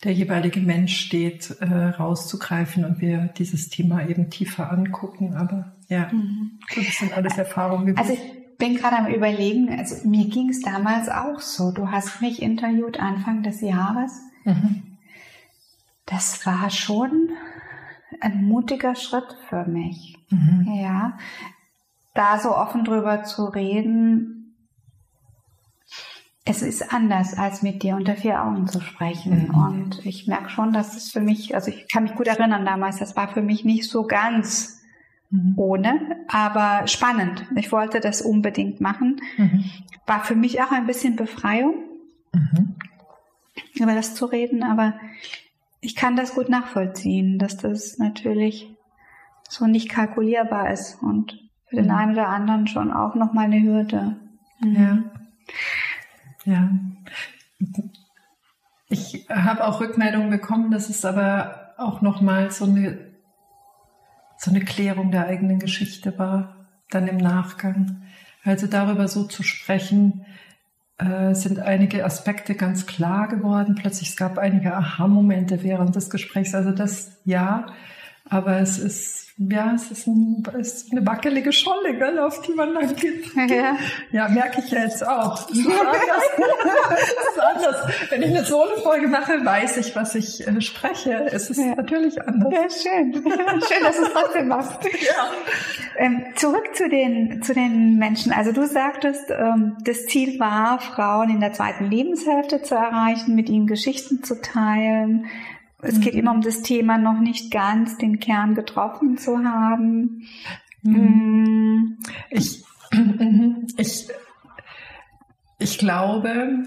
[0.03, 5.35] der jeweilige Mensch steht, äh, rauszugreifen und wir dieses Thema eben tiefer angucken.
[5.35, 6.59] Aber ja, mhm.
[6.75, 7.97] das sind alles Erfahrungen.
[7.97, 8.21] Also ich
[8.57, 11.71] bin gerade am Überlegen, also mir ging es damals auch so.
[11.71, 14.11] Du hast mich interviewt Anfang des Jahres.
[14.43, 14.83] Mhm.
[16.05, 17.29] Das war schon
[18.19, 20.17] ein mutiger Schritt für mich.
[20.29, 20.79] Mhm.
[20.81, 21.17] Ja,
[22.13, 24.40] da so offen drüber zu reden,
[26.43, 29.49] es ist anders, als mit dir unter vier Augen zu sprechen.
[29.49, 29.55] Mhm.
[29.55, 32.97] Und ich merke schon, dass es für mich, also ich kann mich gut erinnern damals,
[32.97, 34.81] das war für mich nicht so ganz
[35.29, 35.53] mhm.
[35.55, 37.45] ohne, aber spannend.
[37.55, 39.21] Ich wollte das unbedingt machen.
[39.37, 39.65] Mhm.
[40.07, 41.75] War für mich auch ein bisschen Befreiung,
[42.33, 42.75] mhm.
[43.75, 44.95] über das zu reden, aber
[45.79, 48.67] ich kann das gut nachvollziehen, dass das natürlich
[49.47, 51.91] so nicht kalkulierbar ist und für den mhm.
[51.91, 54.17] einen oder anderen schon auch nochmal eine Hürde.
[54.63, 55.03] Ja.
[56.45, 56.69] Ja.
[58.89, 62.97] Ich habe auch Rückmeldungen bekommen, dass es aber auch nochmal so eine,
[64.37, 68.03] so eine Klärung der eigenen Geschichte war, dann im Nachgang.
[68.43, 70.25] Also darüber so zu sprechen,
[70.97, 73.75] äh, sind einige Aspekte ganz klar geworden.
[73.75, 76.53] Plötzlich es gab einige Aha-Momente während des Gesprächs.
[76.53, 77.67] Also das ja,
[78.31, 82.53] aber es ist ja, es ist, ein, es ist eine wackelige Scholle, gell, auf die
[82.53, 83.25] man dann geht.
[83.35, 83.75] Ja,
[84.11, 85.47] ja merke ich ja jetzt auch.
[85.47, 85.97] Das ist, anders.
[86.89, 87.75] das ist anders.
[88.09, 91.27] Wenn ich eine Solo-Folge mache, weiß ich, was ich äh, spreche.
[91.31, 91.73] Es ist ja.
[91.73, 92.53] natürlich anders.
[92.53, 93.13] Ja, schön.
[93.23, 94.83] schön, dass du es trotzdem machst.
[94.83, 95.31] Ja.
[95.97, 98.33] Ähm, zurück zu den, zu den Menschen.
[98.33, 103.49] Also du sagtest, ähm, das Ziel war, Frauen in der zweiten Lebenshälfte zu erreichen, mit
[103.49, 105.25] ihnen Geschichten zu teilen,
[105.81, 110.27] es geht immer um das Thema, noch nicht ganz den Kern getroffen zu haben.
[110.83, 110.93] Mhm.
[110.93, 111.97] Mm.
[112.29, 112.63] Ich,
[113.77, 114.07] ich,
[115.59, 116.63] ich glaube,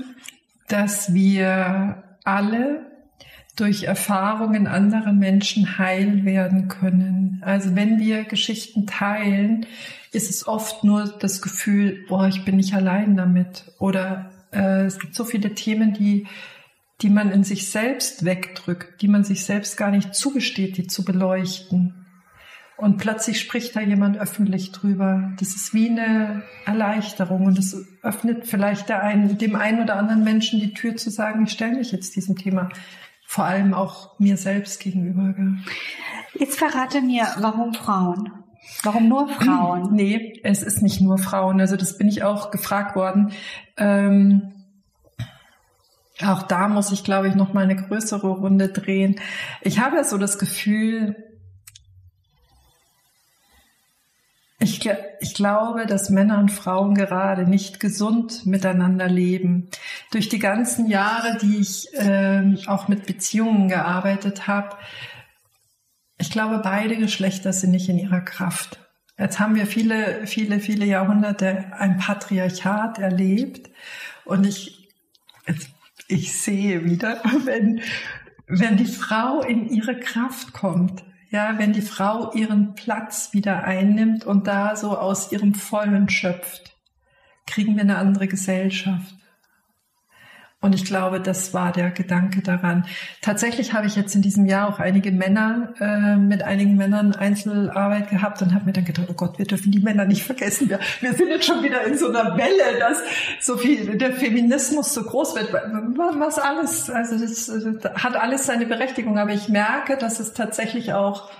[0.69, 2.91] dass wir alle
[3.57, 7.41] durch Erfahrungen anderer Menschen heil werden können.
[7.45, 9.67] Also wenn wir Geschichten teilen,
[10.13, 13.73] ist es oft nur das Gefühl, boah, ich bin nicht allein damit.
[13.79, 16.27] Oder äh, es gibt so viele Themen, die
[17.03, 21.05] die man in sich selbst wegdrückt, die man sich selbst gar nicht zugesteht, die zu
[21.05, 22.07] beleuchten.
[22.77, 25.33] Und plötzlich spricht da jemand öffentlich drüber.
[25.39, 30.25] Das ist wie eine Erleichterung und es öffnet vielleicht der einen, dem einen oder anderen
[30.25, 32.69] Menschen die Tür zu sagen, ich stelle mich jetzt diesem Thema,
[33.27, 35.35] vor allem auch mir selbst gegenüber.
[36.35, 38.33] Jetzt verrate mir, warum Frauen?
[38.83, 39.95] Warum nur Frauen?
[39.95, 41.61] Nee, es ist nicht nur Frauen.
[41.61, 43.33] Also das bin ich auch gefragt worden.
[43.77, 44.54] Ähm,
[46.23, 49.21] auch da muss ich, glaube ich, noch mal eine größere Runde drehen.
[49.63, 51.17] Ich habe so das Gefühl,
[54.61, 54.89] ich,
[55.21, 59.69] ich, glaube, dass Männer und Frauen gerade nicht gesund miteinander leben.
[60.11, 64.77] Durch die ganzen Jahre, die ich äh, auch mit Beziehungen gearbeitet habe,
[66.19, 68.79] ich glaube, beide Geschlechter sind nicht in ihrer Kraft.
[69.19, 73.71] Jetzt haben wir viele, viele, viele Jahrhunderte ein Patriarchat erlebt.
[74.25, 74.89] Und ich,
[75.47, 75.69] jetzt
[76.09, 77.81] ich sehe wieder, wenn,
[78.47, 84.25] wenn die Frau in ihre Kraft kommt, ja, wenn die Frau ihren Platz wieder einnimmt
[84.25, 86.77] und da so aus ihrem Vollen schöpft,
[87.47, 89.17] kriegen wir eine andere Gesellschaft.
[90.65, 92.87] Und ich glaube, das war der Gedanke daran.
[93.21, 98.09] Tatsächlich habe ich jetzt in diesem Jahr auch einige Männer, äh, mit einigen Männern Einzelarbeit
[98.09, 100.71] gehabt und habe mir dann gedacht, oh Gott, wir dürfen die Männer nicht vergessen.
[100.71, 102.97] Wir, wir sind jetzt schon wieder in so einer Welle, dass
[103.43, 105.53] so viel der Feminismus so groß wird.
[105.53, 107.45] Was alles, also das,
[107.83, 109.19] das hat alles seine Berechtigung.
[109.19, 111.31] Aber ich merke, dass es tatsächlich auch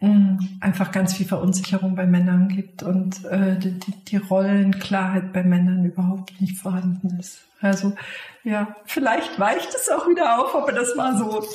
[0.00, 5.86] mh, einfach ganz viel Verunsicherung bei Männern gibt und äh, die, die Rollenklarheit bei Männern
[5.86, 7.46] überhaupt nicht vorhanden ist.
[7.62, 7.94] Also
[8.44, 11.46] ja, vielleicht weicht es auch wieder auf, aber das war so.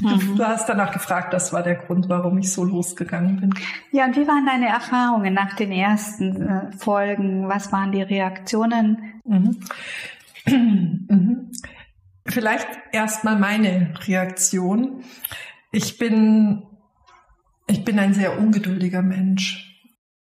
[0.00, 0.36] Mhm.
[0.36, 3.54] Du hast danach gefragt, das war der Grund, warum ich so losgegangen bin.
[3.92, 7.48] Ja, und wie waren deine Erfahrungen nach den ersten äh, Folgen?
[7.48, 9.20] Was waren die Reaktionen?
[9.24, 9.60] Mhm.
[10.44, 11.52] Mhm.
[12.26, 15.04] Vielleicht erstmal meine Reaktion.
[15.70, 16.64] Ich bin,
[17.68, 19.71] ich bin ein sehr ungeduldiger Mensch.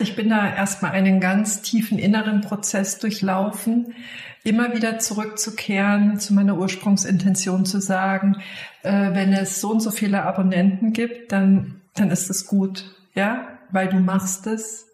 [0.04, 3.94] Ich bin da erstmal einen ganz tiefen inneren Prozess durchlaufen,
[4.42, 8.36] immer wieder zurückzukehren, zu meiner Ursprungsintention zu sagen,
[8.82, 13.48] äh, wenn es so und so viele Abonnenten gibt, dann, dann ist es gut, ja,
[13.70, 14.88] weil du machst es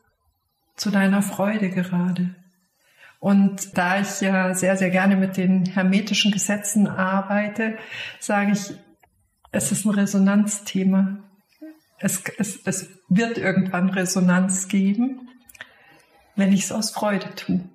[0.77, 2.37] zu deiner Freude gerade.
[3.19, 7.79] Und da ich ja sehr, sehr gerne mit den hermetischen Gesetzen arbeite,
[8.21, 8.75] sage ich,
[9.51, 11.19] es ist ein Resonanzthema.
[12.01, 15.29] Es, es, es wird irgendwann Resonanz geben,
[16.35, 17.69] wenn ich es aus Freude tue.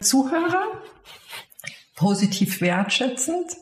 [0.00, 0.82] Zuhörer,
[1.96, 3.56] positiv wertschätzend.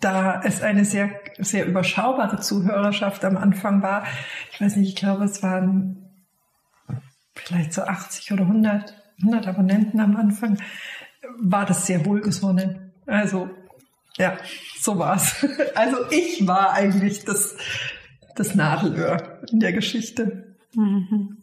[0.00, 4.04] Da es eine sehr, sehr überschaubare Zuhörerschaft am Anfang war,
[4.50, 6.10] ich weiß nicht, ich glaube, es waren
[7.34, 10.58] vielleicht so 80 oder 100, 100 Abonnenten am Anfang,
[11.38, 12.92] war das sehr wohlgesonnen.
[13.06, 13.50] Also,
[14.16, 14.36] ja,
[14.78, 15.46] so war's.
[15.74, 17.56] Also ich war eigentlich das,
[18.36, 20.56] das Nadelöhr in der Geschichte.
[20.74, 21.38] Mhm.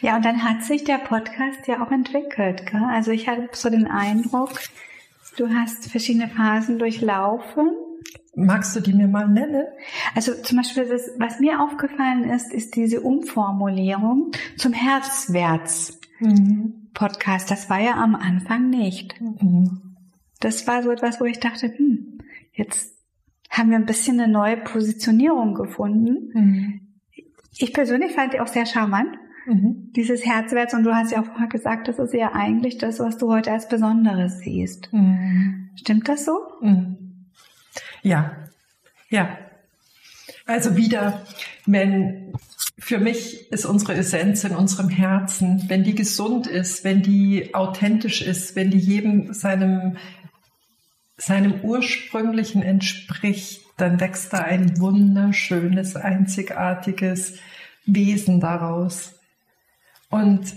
[0.00, 2.64] Ja, und dann hat sich der Podcast ja auch entwickelt.
[2.66, 2.82] Gell?
[2.82, 4.52] Also ich habe so den Eindruck,
[5.36, 7.72] du hast verschiedene Phasen durchlaufen.
[8.34, 9.64] Magst du die mir mal nennen?
[10.14, 17.50] Also zum Beispiel, das, was mir aufgefallen ist, ist diese Umformulierung zum Herzwärts-Podcast.
[17.50, 17.54] Mhm.
[17.54, 19.20] Das war ja am Anfang nicht.
[19.20, 19.96] Mhm.
[20.38, 22.20] Das war so etwas, wo ich dachte, hm,
[22.52, 22.99] jetzt
[23.50, 26.30] haben wir ein bisschen eine neue Positionierung gefunden.
[26.32, 26.80] Mhm.
[27.58, 29.18] Ich persönlich fand die auch sehr charmant.
[29.46, 29.90] Mhm.
[29.96, 33.18] Dieses Herzwärts, und du hast ja auch vorher gesagt, das ist ja eigentlich das, was
[33.18, 34.92] du heute als Besonderes siehst.
[34.92, 35.70] Mhm.
[35.74, 36.38] Stimmt das so?
[36.60, 37.26] Mhm.
[38.02, 38.36] Ja,
[39.08, 39.36] ja.
[40.46, 41.24] Also wieder,
[41.66, 42.32] wenn
[42.78, 48.22] für mich ist unsere Essenz in unserem Herzen, wenn die gesund ist, wenn die authentisch
[48.22, 49.96] ist, wenn die jedem seinem,
[51.20, 57.34] seinem ursprünglichen entspricht, dann wächst da ein wunderschönes, einzigartiges
[57.84, 59.20] Wesen daraus.
[60.08, 60.54] Und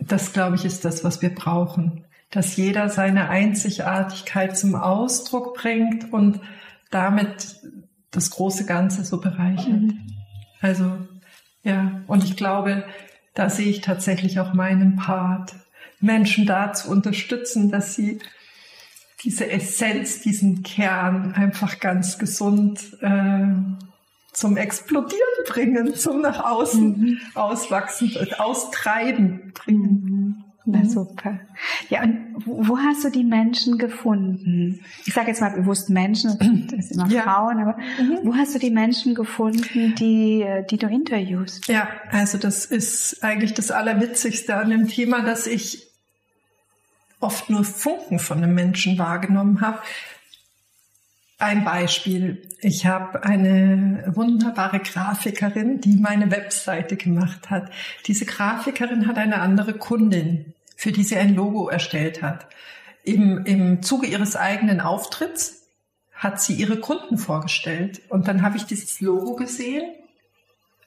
[0.00, 2.04] das, glaube ich, ist das, was wir brauchen.
[2.30, 6.40] Dass jeder seine Einzigartigkeit zum Ausdruck bringt und
[6.90, 7.58] damit
[8.10, 9.82] das große Ganze so bereichert.
[9.82, 10.00] Mhm.
[10.60, 10.98] Also,
[11.62, 12.84] ja, und ich glaube,
[13.34, 15.54] da sehe ich tatsächlich auch meinen Part,
[16.00, 18.18] Menschen da zu unterstützen, dass sie
[19.24, 23.46] diese Essenz, diesen Kern einfach ganz gesund äh,
[24.32, 27.20] zum Explodieren bringen, zum nach außen mhm.
[27.34, 30.04] auswachsen, austreiben bringen.
[30.04, 30.44] Mhm.
[30.64, 31.40] Na super.
[31.90, 34.80] Ja, und wo hast du die Menschen gefunden?
[35.04, 36.38] Ich sage jetzt mal bewusst Menschen,
[36.70, 37.22] das sind immer ja.
[37.22, 38.20] Frauen, aber mhm.
[38.22, 41.66] wo hast du die Menschen gefunden, die, die du interviewst?
[41.66, 45.91] Ja, also das ist eigentlich das Allerwitzigste an dem Thema, dass ich
[47.22, 49.78] oft nur Funken von einem Menschen wahrgenommen habe.
[51.38, 52.48] Ein Beispiel.
[52.60, 57.70] Ich habe eine wunderbare Grafikerin, die meine Webseite gemacht hat.
[58.06, 62.46] Diese Grafikerin hat eine andere Kundin, für die sie ein Logo erstellt hat.
[63.02, 65.62] Im, im Zuge ihres eigenen Auftritts
[66.12, 68.02] hat sie ihre Kunden vorgestellt.
[68.08, 69.82] Und dann habe ich dieses Logo gesehen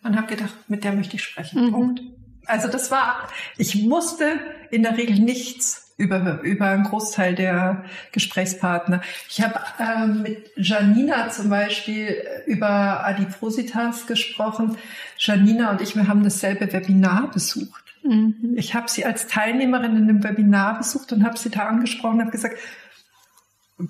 [0.03, 1.65] und habe gedacht, mit der möchte ich sprechen.
[1.65, 1.71] Mhm.
[1.71, 2.01] Punkt.
[2.45, 4.39] Also das war, ich musste
[4.71, 9.01] in der Regel nichts über, über einen Großteil der Gesprächspartner.
[9.29, 14.77] Ich habe ähm, mit Janina zum Beispiel über Adipositas gesprochen.
[15.17, 17.83] Janina und ich, wir haben dasselbe Webinar besucht.
[18.03, 18.55] Mhm.
[18.57, 22.21] Ich habe sie als Teilnehmerin in einem Webinar besucht und habe sie da angesprochen und
[22.21, 22.57] habe gesagt,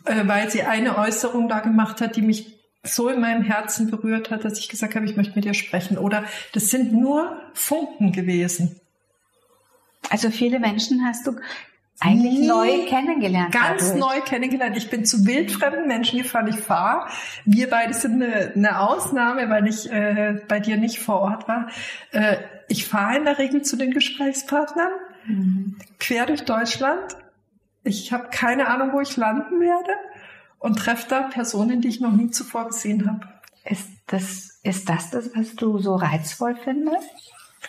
[0.06, 4.30] äh, weil sie eine Äußerung da gemacht hat, die mich so in meinem Herzen berührt
[4.30, 5.98] hat, dass ich gesagt habe, ich möchte mit dir sprechen.
[5.98, 8.80] Oder das sind nur Funken gewesen.
[10.12, 11.36] Also viele Menschen hast du
[12.00, 13.54] eigentlich neu kennengelernt.
[13.54, 14.00] Ganz dadurch.
[14.00, 14.76] neu kennengelernt.
[14.76, 16.48] Ich bin zu wildfremden Menschen gefahren.
[16.48, 17.08] Ich fahre.
[17.46, 21.70] Wir beide sind eine, eine Ausnahme, weil ich äh, bei dir nicht vor Ort war.
[22.12, 24.92] Äh, ich fahre in der Regel zu den Gesprächspartnern,
[25.26, 25.78] mhm.
[26.00, 27.16] quer durch Deutschland.
[27.84, 29.92] ich habe keine Ahnung, wo ich landen werde
[30.60, 33.28] und treffe da Personen, die ich noch nie zuvor gesehen habe.
[33.64, 37.10] Ist das, ist das das, was du so reizvoll findest?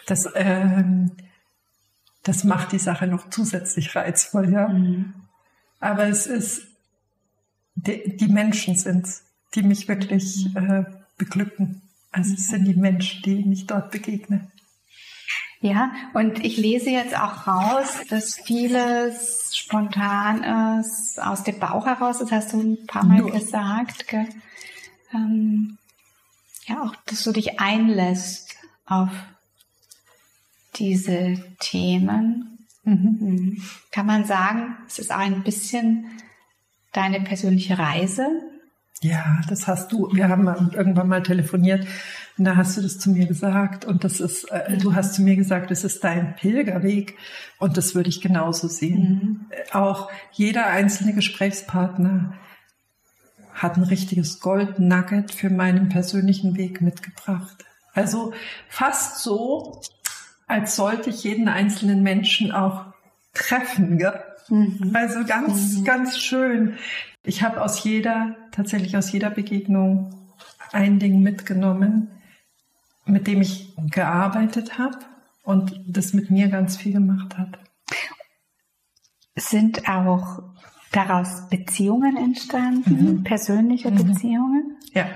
[0.06, 1.12] Das, ähm,
[2.26, 4.68] das macht die Sache noch zusätzlich reizvoll, ja.
[4.68, 5.14] Mhm.
[5.78, 6.62] Aber es ist,
[7.76, 9.22] die, die Menschen sind's,
[9.54, 10.56] die mich wirklich mhm.
[10.56, 10.84] äh,
[11.18, 11.82] beglücken.
[12.10, 14.48] Also es sind die Menschen, die ich dort begegne.
[15.60, 22.18] Ja, und ich lese jetzt auch raus, dass vieles spontan ist, aus dem Bauch heraus,
[22.18, 23.32] das hast du ein paar Mal Nur.
[23.32, 24.28] gesagt, gell?
[25.14, 25.78] Ähm,
[26.66, 29.10] ja, auch, dass du dich einlässt auf
[30.78, 32.58] diese Themen.
[32.84, 33.16] Mhm.
[33.20, 33.62] mhm.
[33.90, 36.06] Kann man sagen, es ist auch ein bisschen
[36.92, 38.28] deine persönliche Reise?
[39.02, 40.10] Ja, das hast du.
[40.14, 41.86] Wir haben irgendwann mal telefoniert
[42.38, 45.22] und da hast du das zu mir gesagt und das ist, äh, du hast zu
[45.22, 47.16] mir gesagt, es ist dein Pilgerweg
[47.58, 49.46] und das würde ich genauso sehen.
[49.50, 49.56] Mhm.
[49.72, 52.34] Auch jeder einzelne Gesprächspartner
[53.52, 57.64] hat ein richtiges Gold-Nugget für meinen persönlichen Weg mitgebracht.
[57.94, 58.34] Also
[58.68, 59.80] fast so,
[60.46, 62.87] als sollte ich jeden einzelnen Menschen auch
[63.35, 63.98] treffen.
[63.98, 64.22] Gell?
[64.48, 64.92] Mhm.
[64.94, 65.85] Also ganz, mhm.
[65.85, 66.74] ganz schön.
[67.24, 70.14] Ich habe aus jeder, tatsächlich aus jeder Begegnung
[70.72, 72.11] ein Ding mitgenommen,
[73.04, 74.98] mit dem ich gearbeitet habe
[75.42, 77.59] und das mit mir ganz viel gemacht hat.
[79.37, 80.42] Sind auch
[80.92, 83.24] daraus Beziehungen entstanden, mhm.
[83.24, 84.06] persönliche mhm.
[84.06, 84.76] Beziehungen?
[84.92, 85.06] Ja.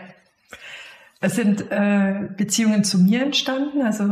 [1.20, 3.82] Es sind äh, Beziehungen zu mir entstanden.
[3.82, 4.04] Also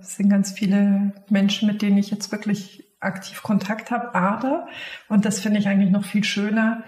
[0.00, 4.14] es sind ganz viele Menschen, mit denen ich jetzt wirklich aktiv Kontakt habe.
[4.14, 4.66] Aber,
[5.08, 6.82] und das finde ich eigentlich noch viel schöner,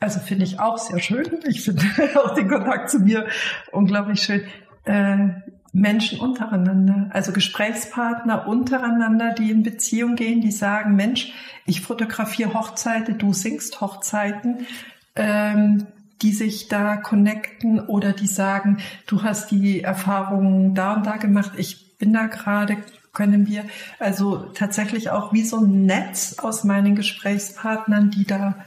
[0.00, 1.28] also finde ich auch sehr schön.
[1.46, 1.84] Ich finde
[2.24, 3.28] auch den Kontakt zu mir
[3.70, 4.42] unglaublich schön.
[4.84, 5.28] Äh,
[5.72, 11.32] Menschen untereinander, also Gesprächspartner untereinander, die in Beziehung gehen, die sagen, Mensch,
[11.64, 14.66] ich fotografiere Hochzeiten, du singst Hochzeiten,
[15.14, 15.86] ähm,
[16.22, 21.52] die sich da connecten oder die sagen, du hast die Erfahrungen da und da gemacht,
[21.56, 22.76] ich bin da gerade,
[23.12, 23.64] können wir
[23.98, 28.64] also tatsächlich auch wie so ein Netz aus meinen Gesprächspartnern, die da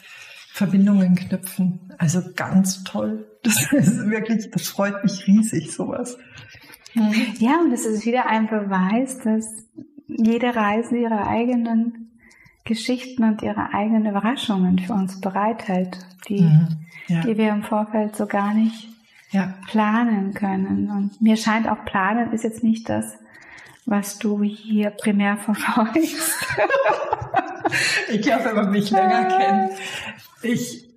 [0.52, 1.94] Verbindungen knüpfen.
[1.98, 3.28] Also ganz toll.
[3.44, 6.18] Das ist wirklich, das freut mich riesig, sowas.
[7.40, 9.46] Ja, und es ist wieder ein Beweis, dass
[10.08, 12.03] jede Reise ihre eigenen
[12.66, 15.98] Geschichten und ihre eigenen Überraschungen für uns bereithält,
[16.30, 16.68] die, mhm,
[17.08, 17.22] ja.
[17.22, 18.90] die wir im Vorfeld so gar nicht
[19.32, 19.54] ja.
[19.68, 20.90] planen können.
[20.90, 23.18] Und mir scheint auch planen ist jetzt nicht das,
[23.86, 26.46] was du hier primär verfolgst.
[28.10, 29.72] ich glaube, wenn man mich länger kennt,
[30.42, 30.90] ich,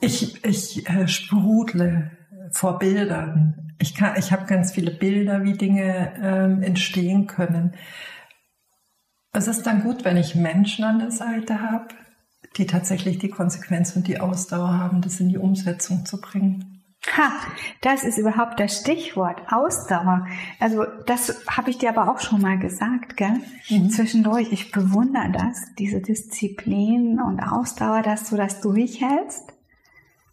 [0.00, 2.10] ich, ich äh, sprudle
[2.50, 3.72] vor Bildern.
[3.78, 7.74] Ich kann, ich habe ganz viele Bilder, wie Dinge ähm, entstehen können.
[9.32, 11.88] Es ist dann gut, wenn ich Menschen an der Seite habe,
[12.56, 16.82] die tatsächlich die Konsequenz und die Ausdauer haben, das in die Umsetzung zu bringen.
[17.16, 17.32] Ha,
[17.80, 20.26] das ist überhaupt das Stichwort, Ausdauer.
[20.60, 23.40] Also das habe ich dir aber auch schon mal gesagt, gell?
[23.70, 23.90] Mhm.
[23.90, 24.52] Zwischendurch.
[24.52, 29.52] Ich bewundere das, diese Disziplin und Ausdauer, dass du das durchhältst.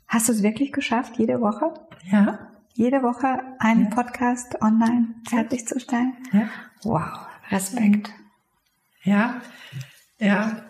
[0.07, 1.73] Hast du es wirklich geschafft, jede Woche?
[2.11, 2.37] Ja.
[2.73, 3.89] Jede Woche einen ja.
[3.89, 6.13] Podcast online fertigzustellen?
[6.31, 6.49] Ja.
[6.83, 8.11] Wow, Respekt.
[9.09, 9.41] Ja,
[10.19, 10.61] ja.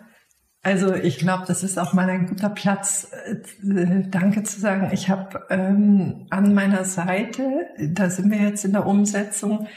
[0.62, 4.90] Also ich glaube, das ist auch mal ein guter Platz, äh, Danke zu sagen.
[4.92, 9.68] Ich habe ähm, an meiner Seite, da sind wir jetzt in der Umsetzung,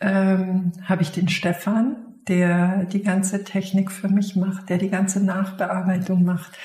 [0.00, 5.22] ähm, habe ich den Stefan, der die ganze Technik für mich macht, der die ganze
[5.22, 6.56] Nachbearbeitung macht.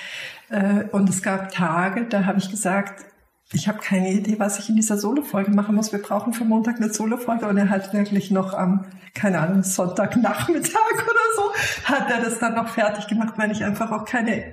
[0.49, 3.05] Äh, und es gab Tage, da habe ich gesagt,
[3.53, 5.91] ich habe keine Idee, was ich in dieser Solo-Folge machen muss.
[5.91, 10.93] Wir brauchen für Montag eine Solo-Folge und er hat wirklich noch am, keine Ahnung, Sonntagnachmittag
[10.93, 14.43] oder so, hat er das dann noch fertig gemacht, weil ich einfach auch keine,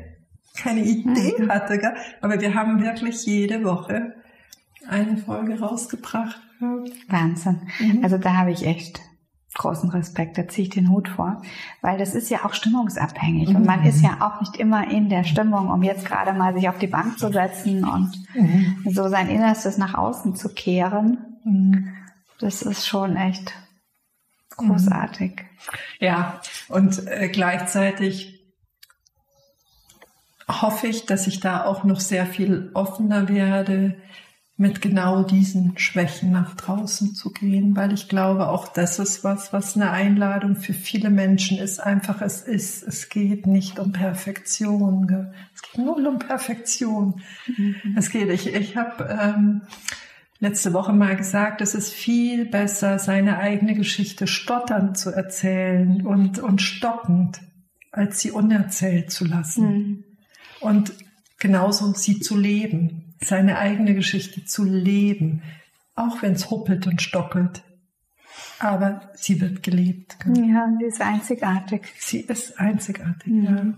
[0.56, 1.50] keine Idee mhm.
[1.50, 1.78] hatte.
[1.78, 1.94] Gell?
[2.20, 4.14] Aber wir haben wirklich jede Woche
[4.88, 6.40] eine Folge rausgebracht.
[7.08, 7.68] Wahnsinn.
[7.78, 8.02] Mhm.
[8.02, 9.00] Also da habe ich echt
[9.54, 11.42] großen Respekt, da ziehe ich den Hut vor,
[11.80, 13.56] weil das ist ja auch stimmungsabhängig mhm.
[13.56, 16.68] und man ist ja auch nicht immer in der Stimmung, um jetzt gerade mal sich
[16.68, 18.76] auf die Bank zu setzen und mhm.
[18.86, 21.18] so sein Innerstes nach außen zu kehren.
[21.44, 21.92] Mhm.
[22.40, 23.52] Das ist schon echt
[24.56, 25.44] großartig.
[25.98, 28.38] Ja, und äh, gleichzeitig
[30.48, 33.96] hoffe ich, dass ich da auch noch sehr viel offener werde,
[34.58, 39.52] mit genau diesen Schwächen nach draußen zu gehen, weil ich glaube, auch das ist was,
[39.52, 41.78] was eine Einladung für viele Menschen ist.
[41.78, 45.32] Einfach, es ist, es geht nicht um Perfektion.
[45.54, 47.22] Es geht nur um Perfektion.
[47.46, 47.76] Mhm.
[47.96, 49.62] Es geht, ich, ich habe ähm,
[50.40, 56.40] letzte Woche mal gesagt, es ist viel besser, seine eigene Geschichte stotternd zu erzählen und,
[56.40, 57.40] und stockend
[57.90, 59.66] als sie unerzählt zu lassen.
[59.66, 60.04] Mhm.
[60.60, 60.92] Und
[61.38, 65.42] genauso sie zu leben, seine eigene Geschichte zu leben,
[65.94, 67.62] auch wenn es huppelt und stockelt.
[68.60, 70.16] Aber sie wird gelebt.
[70.26, 71.82] Ja, sie ist einzigartig.
[71.98, 73.76] Sie ist einzigartig, mhm.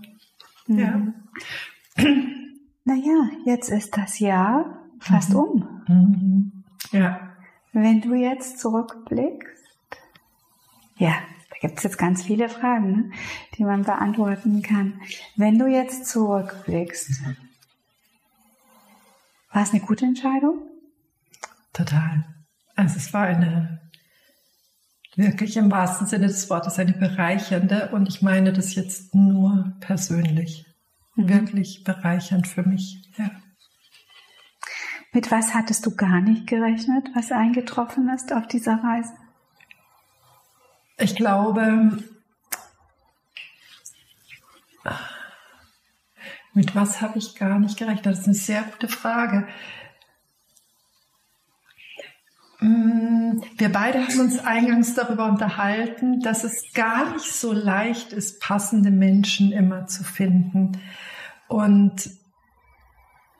[0.67, 0.75] ja.
[0.75, 1.13] Mhm.
[1.97, 2.03] ja.
[2.83, 5.35] Naja, jetzt ist das Jahr fast mhm.
[5.35, 5.83] um.
[5.87, 6.63] Mhm.
[6.91, 7.31] Ja.
[7.73, 9.63] Wenn du jetzt zurückblickst,
[10.97, 11.13] ja,
[11.49, 13.11] da gibt es jetzt ganz viele Fragen, ne,
[13.55, 14.99] die man beantworten kann.
[15.35, 17.21] Wenn du jetzt zurückblickst,
[19.51, 20.61] war es eine gute Entscheidung?
[21.73, 22.25] Total.
[22.75, 23.81] Also es war eine
[25.15, 30.65] wirklich im wahrsten Sinne des Wortes eine bereichernde und ich meine das jetzt nur persönlich.
[31.15, 31.29] Mhm.
[31.29, 33.11] Wirklich bereichernd für mich.
[33.17, 33.29] Ja.
[35.13, 39.11] Mit was hattest du gar nicht gerechnet, was eingetroffen ist auf dieser Reise?
[40.97, 41.97] Ich glaube,
[46.53, 48.05] mit was habe ich gar nicht gerechnet?
[48.05, 49.47] Das ist eine sehr gute Frage.
[52.59, 58.39] Mm, wir beide haben uns eingangs darüber unterhalten, dass es gar nicht so leicht ist,
[58.41, 60.77] passende Menschen immer zu finden.
[61.47, 62.11] Und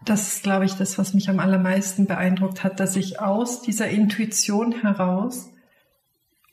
[0.03, 3.89] das ist, glaube ich, das, was mich am allermeisten beeindruckt hat, dass ich aus dieser
[3.89, 5.51] Intuition heraus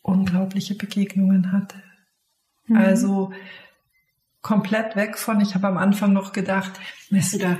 [0.03, 1.83] unglaubliche Begegnungen hatte.
[2.67, 2.77] Mhm.
[2.77, 3.33] Also
[4.43, 6.73] komplett weg von, ich habe am Anfang noch gedacht,
[7.11, 7.59] weißt du, da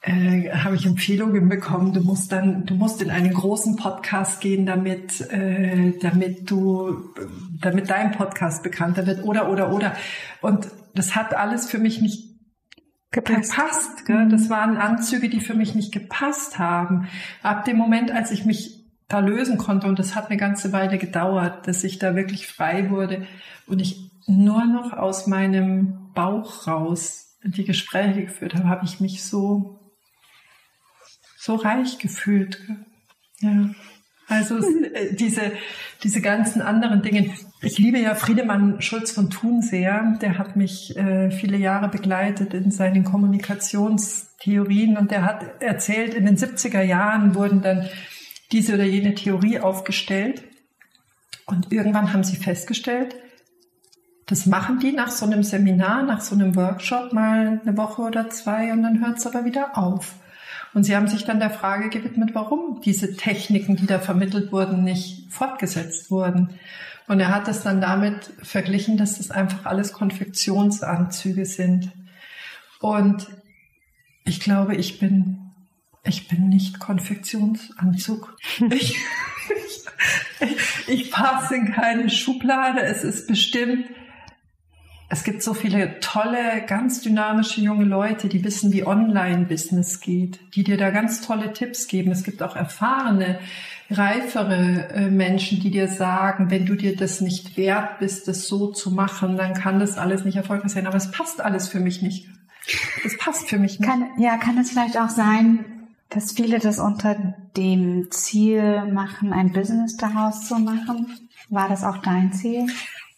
[0.00, 4.66] äh, habe ich Empfehlungen bekommen, du musst dann, du musst in einen großen Podcast gehen,
[4.66, 7.14] damit, äh, damit du,
[7.60, 9.94] damit dein Podcast bekannter wird oder, oder, oder.
[10.40, 12.34] Und das hat alles für mich nicht
[13.10, 13.56] gepasst.
[13.56, 14.28] gepasst gell?
[14.28, 17.08] Das waren Anzüge, die für mich nicht gepasst haben.
[17.42, 20.98] Ab dem Moment, als ich mich da lösen konnte, und das hat eine ganze Weile
[20.98, 23.26] gedauert, dass ich da wirklich frei wurde
[23.66, 29.22] und ich nur noch aus meinem Bauch raus die Gespräche geführt habe, habe ich mich
[29.22, 29.78] so,
[31.36, 32.60] so reich gefühlt.
[33.40, 33.70] Ja.
[34.26, 35.52] Also äh, diese,
[36.02, 37.30] diese ganzen anderen Dinge.
[37.60, 40.16] Ich liebe ja Friedemann Schulz von Thun sehr.
[40.22, 46.24] Der hat mich äh, viele Jahre begleitet in seinen Kommunikationstheorien und der hat erzählt, in
[46.24, 47.86] den 70er Jahren wurden dann
[48.52, 50.44] diese oder jene Theorie aufgestellt
[51.46, 53.16] und irgendwann haben sie festgestellt,
[54.26, 58.30] das machen die nach so einem Seminar, nach so einem Workshop mal eine Woche oder
[58.30, 60.14] zwei und dann hört es aber wieder auf.
[60.72, 64.82] Und sie haben sich dann der Frage gewidmet, warum diese Techniken, die da vermittelt wurden,
[64.82, 66.58] nicht fortgesetzt wurden.
[67.06, 71.92] Und er hat es dann damit verglichen, dass das einfach alles Konfektionsanzüge sind.
[72.80, 73.28] Und
[74.24, 75.52] ich glaube, ich bin,
[76.02, 78.36] ich bin nicht Konfektionsanzug.
[78.70, 78.98] Ich,
[80.40, 82.80] ich, ich passe in keine Schublade.
[82.80, 83.86] Es ist bestimmt
[85.08, 90.64] es gibt so viele tolle, ganz dynamische junge Leute, die wissen, wie Online-Business geht, die
[90.64, 92.10] dir da ganz tolle Tipps geben.
[92.10, 93.38] Es gibt auch erfahrene,
[93.90, 98.72] reifere äh, Menschen, die dir sagen, wenn du dir das nicht wert bist, das so
[98.72, 100.86] zu machen, dann kann das alles nicht erfolgreich sein.
[100.86, 102.28] Aber es passt alles für mich nicht.
[103.04, 103.88] Es passt für mich nicht.
[103.88, 105.66] Kann, ja, kann es vielleicht auch sein,
[106.08, 111.18] dass viele das unter dem Ziel machen, ein Business daraus zu machen?
[111.50, 112.66] War das auch dein Ziel?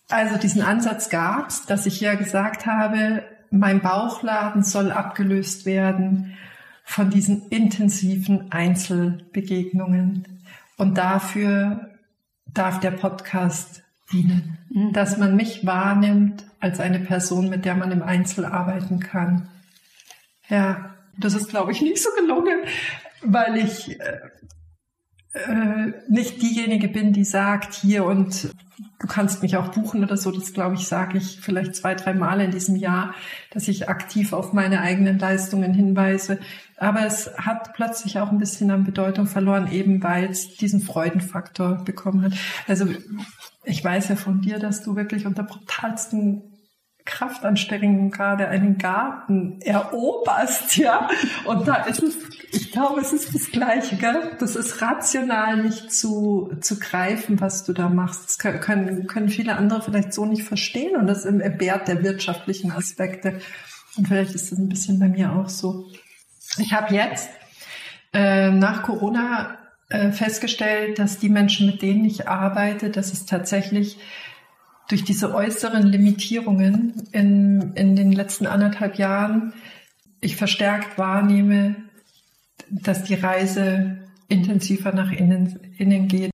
[0.09, 6.37] Also diesen Ansatz gab es, dass ich ja gesagt habe, mein Bauchladen soll abgelöst werden
[6.85, 10.43] von diesen intensiven Einzelbegegnungen.
[10.77, 11.91] Und dafür
[12.47, 13.83] darf der Podcast
[14.13, 14.93] dienen, mhm.
[14.93, 19.49] dass man mich wahrnimmt als eine Person, mit der man im Einzel arbeiten kann.
[20.49, 22.61] Ja, das ist, glaube ich, nicht so gelungen,
[23.23, 23.99] weil ich
[25.37, 28.51] äh, nicht diejenige bin, die sagt, hier und
[28.99, 30.31] du kannst mich auch buchen oder so.
[30.31, 33.15] Das glaube ich, sage ich vielleicht zwei, drei Mal in diesem Jahr,
[33.51, 36.39] dass ich aktiv auf meine eigenen Leistungen hinweise.
[36.79, 41.85] Aber es hat plötzlich auch ein bisschen an Bedeutung verloren, eben weil es diesen Freudenfaktor
[41.85, 42.33] bekommen hat.
[42.67, 42.87] Also
[43.65, 46.43] ich weiß ja von dir, dass du wirklich unter brutalsten
[47.05, 51.09] Kraftanstrengungen gerade einen Garten eroberst, ja.
[51.45, 52.17] Und da ist es,
[52.53, 54.37] ich glaube, es ist das Gleiche, gell?
[54.39, 58.25] Das ist rational nicht zu, zu greifen, was du da machst.
[58.25, 62.73] Das können, können viele andere vielleicht so nicht verstehen und das im Wert der wirtschaftlichen
[62.73, 63.41] Aspekte.
[63.97, 65.87] Und vielleicht ist das ein bisschen bei mir auch so.
[66.59, 67.29] Ich habe jetzt
[68.13, 73.99] äh, nach Corona äh, festgestellt, dass die Menschen, mit denen ich arbeite, dass es tatsächlich
[74.89, 79.53] durch diese äußeren Limitierungen in, in den letzten anderthalb Jahren
[80.21, 81.77] ich verstärkt wahrnehme,
[82.71, 83.99] dass die Reise
[84.29, 86.31] intensiver nach innen, innen geht.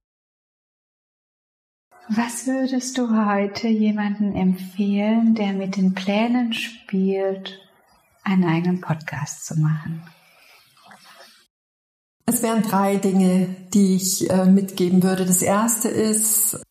[2.08, 7.58] Was würdest du heute jemandem empfehlen, der mit den Plänen spielt,
[8.22, 10.02] einen eigenen Podcast zu machen?
[12.26, 15.26] Es wären drei Dinge, die ich äh, mitgeben würde.
[15.26, 16.62] Das erste ist,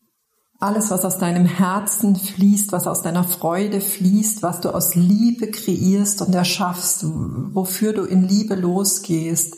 [0.62, 5.50] alles, was aus deinem Herzen fließt, was aus deiner Freude fließt, was du aus Liebe
[5.50, 9.56] kreierst und erschaffst, wofür du in Liebe losgehst,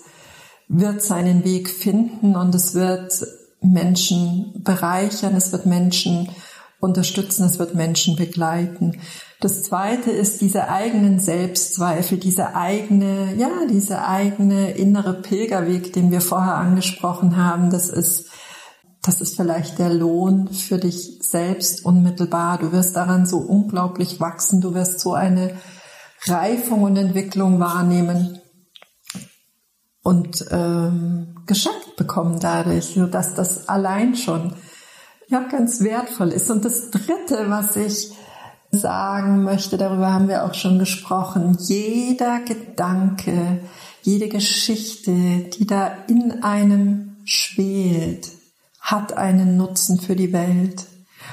[0.69, 3.23] wird seinen Weg finden und es wird
[3.61, 6.31] Menschen bereichern, es wird Menschen
[6.81, 9.01] unterstützen, es wird Menschen begleiten.
[9.41, 16.23] Das zweite ist diese eigenen Selbstzweifel, diese eigene, ja, diese eigene innere Pilgerweg, den wir
[16.23, 17.69] vorher angesprochen haben.
[17.69, 18.31] Das ist,
[19.05, 22.57] das ist vielleicht der Lohn für dich selbst unmittelbar.
[22.57, 24.63] Du wirst daran so unglaublich wachsen.
[24.63, 25.55] Du wirst so eine
[26.27, 28.39] Reifung und Entwicklung wahrnehmen
[30.03, 34.55] und ähm, geschenkt bekommen dadurch, dass das allein schon
[35.29, 36.51] ja ganz wertvoll ist.
[36.51, 38.11] Und das Dritte, was ich
[38.71, 43.61] sagen möchte, darüber haben wir auch schon gesprochen, jeder Gedanke,
[44.03, 48.31] jede Geschichte, die da in einem schwelt,
[48.85, 50.87] hat einen Nutzen für die Welt.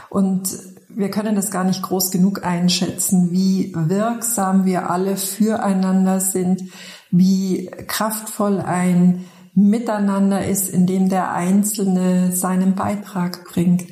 [0.10, 0.50] Und
[0.90, 6.64] wir können das gar nicht groß genug einschätzen, wie wirksam wir alle füreinander sind,
[7.12, 13.84] wie kraftvoll ein Miteinander ist, in dem der Einzelne seinen Beitrag bringt.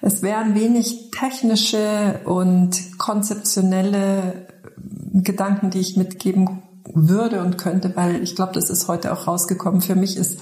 [0.00, 4.48] Es wären wenig technische und konzeptionelle
[5.12, 6.62] Gedanken, die ich mitgeben
[6.94, 9.82] würde und könnte, weil ich glaube, das ist heute auch rausgekommen.
[9.82, 10.40] Für mich ist,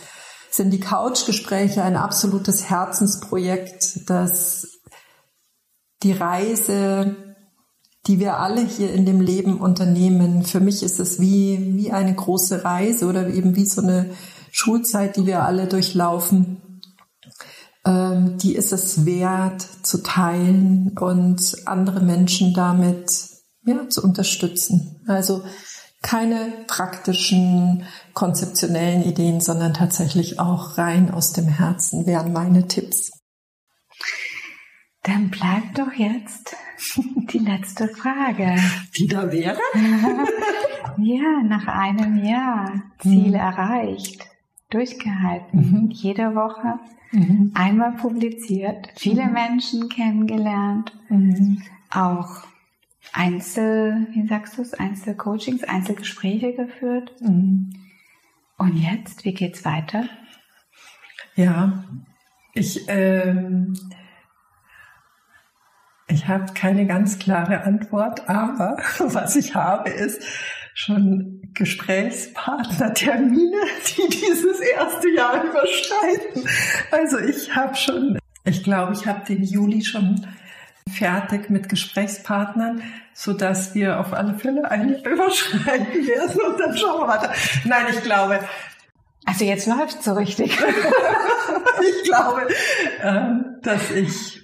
[0.50, 4.80] sind die Couchgespräche ein absolutes Herzensprojekt, das
[6.02, 7.16] die Reise,
[8.06, 10.44] die wir alle hier in dem Leben unternehmen.
[10.44, 14.10] Für mich ist es wie, wie eine große Reise oder eben wie so eine
[14.50, 16.80] Schulzeit, die wir alle durchlaufen.
[17.84, 23.10] Ähm, die ist es wert zu teilen und andere Menschen damit
[23.64, 25.02] ja, zu unterstützen.
[25.06, 25.42] Also
[26.02, 27.84] keine praktischen,
[28.14, 33.12] konzeptionellen Ideen, sondern tatsächlich auch rein aus dem Herzen wären meine Tipps.
[35.02, 36.56] Dann bleibt doch jetzt
[37.32, 38.56] die letzte Frage.
[38.96, 39.58] Die da wäre?
[40.98, 43.34] ja, nach einem Jahr Ziel mhm.
[43.34, 44.26] erreicht,
[44.68, 45.90] durchgehalten, mhm.
[45.90, 46.78] jede Woche
[47.12, 47.52] mhm.
[47.54, 49.32] einmal publiziert, viele mhm.
[49.32, 51.62] Menschen kennengelernt, mhm.
[51.90, 52.44] auch
[53.12, 57.12] Einzel, wie sagst du es, Einzelcoachings, Einzelgespräche geführt.
[58.60, 60.04] Und jetzt, wie geht's weiter?
[61.34, 61.82] Ja,
[62.52, 63.72] ich ähm,
[66.08, 70.22] ich habe keine ganz klare Antwort, aber was ich habe, ist
[70.74, 73.56] schon Gesprächspartnertermine,
[73.96, 76.46] die dieses erste Jahr überschreiten.
[76.90, 80.26] Also ich habe schon, ich glaube, ich habe den Juli schon
[80.90, 82.82] fertig mit Gesprächspartnern,
[83.14, 87.32] so dass wir auf alle Fälle eigentlich überschreiten werden und dann schauen wir weiter.
[87.64, 88.40] Nein, ich glaube.
[89.26, 90.58] Also jetzt läuft so richtig.
[91.80, 92.46] ich glaube,
[93.02, 94.40] ähm, dass ich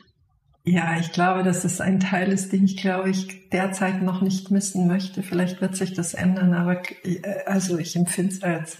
[0.68, 4.51] ja, ich glaube, dass es ein Teil ist, den ich, glaube ich, derzeit noch nicht
[4.51, 5.22] missen möchte.
[5.22, 8.78] Vielleicht wird sich das ändern, aber äh, also ich empfinde es als,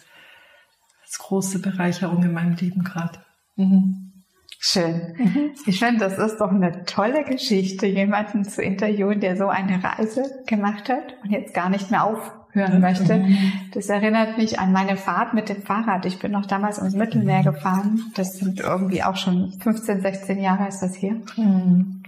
[1.05, 3.21] als große Bereicherung in meinem Leben gerade.
[3.55, 4.06] Mhm.
[4.59, 5.15] Schön.
[5.19, 5.51] Mhm.
[5.67, 10.43] Ich finde, das ist doch eine tolle Geschichte, jemanden zu interviewen, der so eine Reise
[10.47, 13.25] gemacht hat und jetzt gar nicht mehr auf hören möchte.
[13.73, 16.07] Das erinnert mich an meine Fahrt mit dem Fahrrad.
[16.07, 18.11] Ich bin noch damals ins Mittelmeer gefahren.
[18.15, 21.21] Das sind irgendwie auch schon 15, 16 Jahre ist das hier.
[21.37, 22.03] Mhm.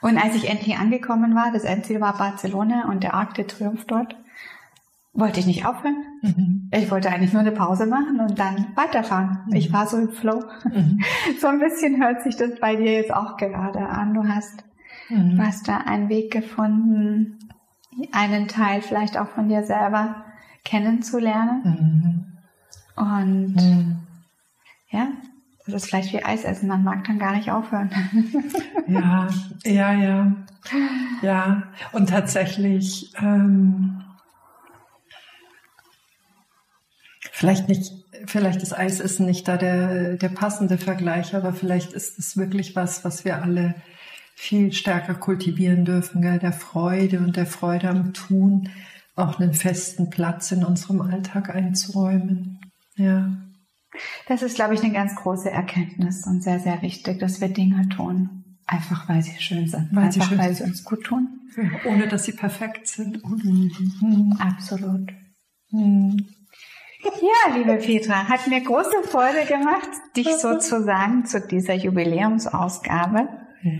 [0.00, 3.84] Und als ich endlich angekommen war, das Endziel war Barcelona und der Arc de Triomphe
[3.86, 4.16] dort,
[5.12, 6.04] wollte ich nicht aufhören.
[6.22, 6.70] Mhm.
[6.72, 9.40] Ich wollte eigentlich nur eine Pause machen und dann weiterfahren.
[9.46, 9.56] Mhm.
[9.56, 10.42] Ich war so im Flow.
[10.64, 11.00] Mhm.
[11.40, 14.14] So ein bisschen hört sich das bei dir jetzt auch gerade an.
[14.14, 14.64] Du hast,
[15.08, 15.36] mhm.
[15.36, 17.38] du hast da einen Weg gefunden,
[18.12, 20.24] einen Teil vielleicht auch von dir selber
[20.64, 21.62] kennenzulernen.
[21.64, 23.04] Mhm.
[23.04, 23.96] Und mhm.
[24.90, 25.08] ja,
[25.66, 27.90] das ist vielleicht wie Eis essen, man mag dann gar nicht aufhören.
[28.86, 29.28] ja,
[29.64, 30.32] ja, ja.
[31.22, 34.02] Ja, und tatsächlich, ähm,
[37.40, 37.92] vielleicht nicht,
[38.26, 43.02] vielleicht ist Eisessen nicht da der, der passende Vergleich, aber vielleicht ist es wirklich was,
[43.02, 43.74] was wir alle
[44.34, 46.38] viel stärker kultivieren dürfen, gell?
[46.38, 48.68] der Freude und der Freude am Tun
[49.16, 52.60] auch einen festen Platz in unserem Alltag einzuräumen.
[52.96, 53.30] Ja.
[54.28, 57.88] Das ist, glaube ich, eine ganz große Erkenntnis und sehr, sehr wichtig, dass wir Dinge
[57.88, 58.44] tun.
[58.66, 59.88] Einfach weil sie schön sind.
[59.92, 61.40] Weil Einfach sie schön weil sie uns gut tun.
[61.86, 63.22] ohne dass sie perfekt sind.
[63.24, 64.36] Mhm.
[64.38, 65.10] Absolut.
[65.70, 66.26] Mhm.
[67.02, 73.28] Ja, liebe Petra, hat mir große Freude gemacht, dich sozusagen zu dieser Jubiläumsausgabe
[73.62, 73.72] ja.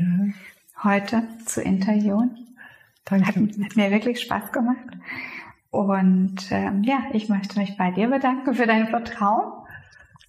[0.83, 2.57] heute zu interviewen.
[3.05, 3.27] Danke.
[3.27, 4.87] Hat, hat, mir wirklich Spaß gemacht.
[5.71, 9.53] Und ähm, ja, ich möchte mich bei dir bedanken für dein Vertrauen,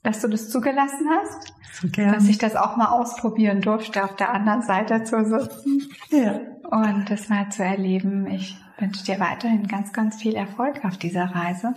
[0.03, 4.33] dass du das zugelassen hast, so dass ich das auch mal ausprobieren durfte, auf der
[4.33, 6.39] anderen Seite zu sitzen ja.
[6.69, 8.27] und das mal zu erleben.
[8.27, 11.73] Ich wünsche dir weiterhin ganz, ganz viel Erfolg auf dieser Reise.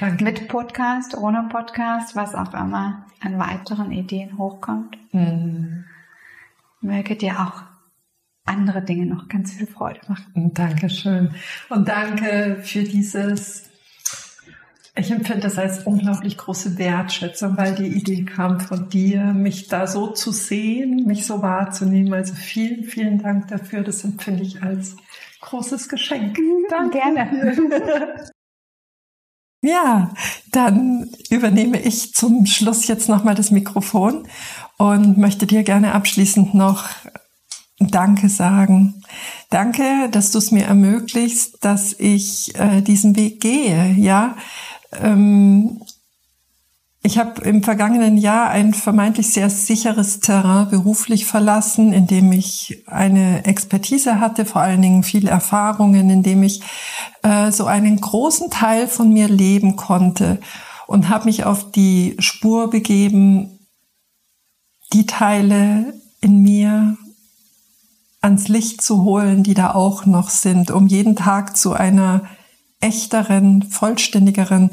[0.00, 0.24] Danke.
[0.24, 4.96] Mit Podcast, ohne Podcast, was auch immer an weiteren Ideen hochkommt.
[5.12, 5.84] Mhm.
[6.80, 7.64] Möge dir auch
[8.46, 10.54] andere Dinge noch ganz viel Freude machen.
[10.54, 11.34] Dankeschön.
[11.68, 13.68] Und danke für dieses,
[14.96, 19.86] ich empfinde das als unglaublich große Wertschätzung, weil die Idee kam von dir, mich da
[19.86, 22.14] so zu sehen, mich so wahrzunehmen.
[22.14, 23.82] Also vielen, vielen Dank dafür.
[23.82, 24.96] Das empfinde ich als
[25.42, 26.38] großes Geschenk.
[26.70, 26.98] Danke.
[26.98, 28.30] Gerne.
[29.62, 30.10] Ja,
[30.52, 34.26] dann übernehme ich zum Schluss jetzt nochmal das Mikrofon
[34.78, 36.88] und möchte dir gerne abschließend noch
[37.78, 39.02] Danke sagen.
[39.48, 43.94] Danke, dass du es mir ermöglichst, dass ich äh, diesen Weg gehe.
[43.98, 44.36] Ja,
[44.92, 45.80] ähm,
[47.02, 52.84] ich habe im vergangenen Jahr ein vermeintlich sehr sicheres Terrain beruflich verlassen, in dem ich
[52.86, 56.60] eine Expertise hatte, vor allen Dingen viele Erfahrungen, in dem ich
[57.22, 60.40] äh, so einen großen Teil von mir leben konnte
[60.86, 63.66] und habe mich auf die Spur begeben,
[64.92, 66.98] die Teile in mir
[68.20, 72.24] ans Licht zu holen, die da auch noch sind, um jeden Tag zu einer
[72.80, 74.70] echteren, vollständigeren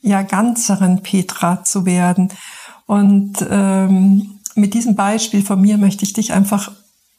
[0.00, 2.28] ja ganzeren Petra zu werden.
[2.86, 6.72] Und ähm, mit diesem Beispiel von mir möchte ich dich einfach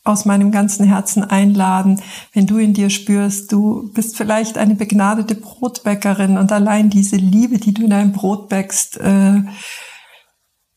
[0.03, 2.01] aus meinem ganzen Herzen einladen,
[2.33, 7.59] wenn du in dir spürst, du bist vielleicht eine begnadete Brotbäckerin und allein diese Liebe,
[7.59, 9.41] die du in deinem Brot bäckst, äh,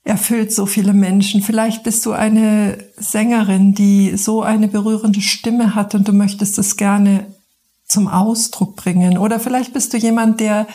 [0.05, 1.41] erfüllt so viele Menschen.
[1.41, 6.77] Vielleicht bist du eine Sängerin, die so eine berührende Stimme hat und du möchtest es
[6.77, 7.27] gerne
[7.87, 9.17] zum Ausdruck bringen.
[9.17, 10.67] Oder vielleicht bist du jemand, der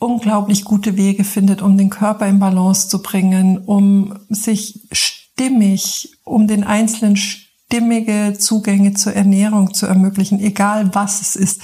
[0.00, 6.48] unglaublich gute Wege findet, um den Körper in Balance zu bringen, um sich stimmig, um
[6.48, 11.60] den einzelnen stimmige Zugänge zur Ernährung zu ermöglichen, egal was es ist.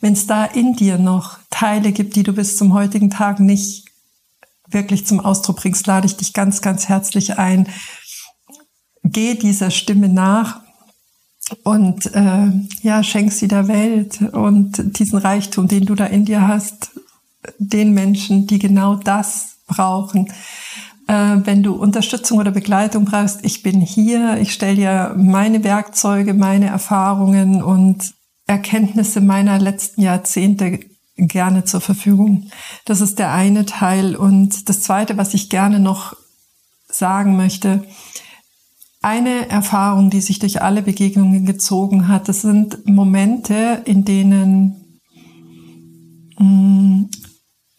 [0.00, 3.84] Wenn es da in dir noch Teile gibt, die du bis zum heutigen Tag nicht
[4.68, 7.68] wirklich zum Ausdruck bringst, lade ich dich ganz, ganz herzlich ein.
[9.02, 10.60] Geh dieser Stimme nach
[11.62, 12.50] und äh,
[12.82, 16.90] ja, schenk sie der Welt und diesen Reichtum, den du da in dir hast,
[17.58, 20.28] den Menschen, die genau das brauchen.
[21.06, 26.34] Äh, wenn du Unterstützung oder Begleitung brauchst, ich bin hier, ich stelle dir meine Werkzeuge,
[26.34, 28.14] meine Erfahrungen und
[28.46, 30.80] Erkenntnisse meiner letzten Jahrzehnte
[31.16, 32.50] gerne zur Verfügung.
[32.84, 34.16] Das ist der eine Teil.
[34.16, 36.16] Und das zweite, was ich gerne noch
[36.88, 37.84] sagen möchte,
[39.02, 45.00] eine Erfahrung, die sich durch alle Begegnungen gezogen hat, das sind Momente, in denen
[46.38, 47.04] mm,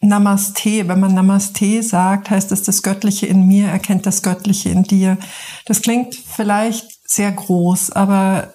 [0.00, 4.82] Namaste, wenn man Namaste sagt, heißt es, das Göttliche in mir erkennt das Göttliche in
[4.82, 5.16] dir.
[5.64, 8.54] Das klingt vielleicht sehr groß, aber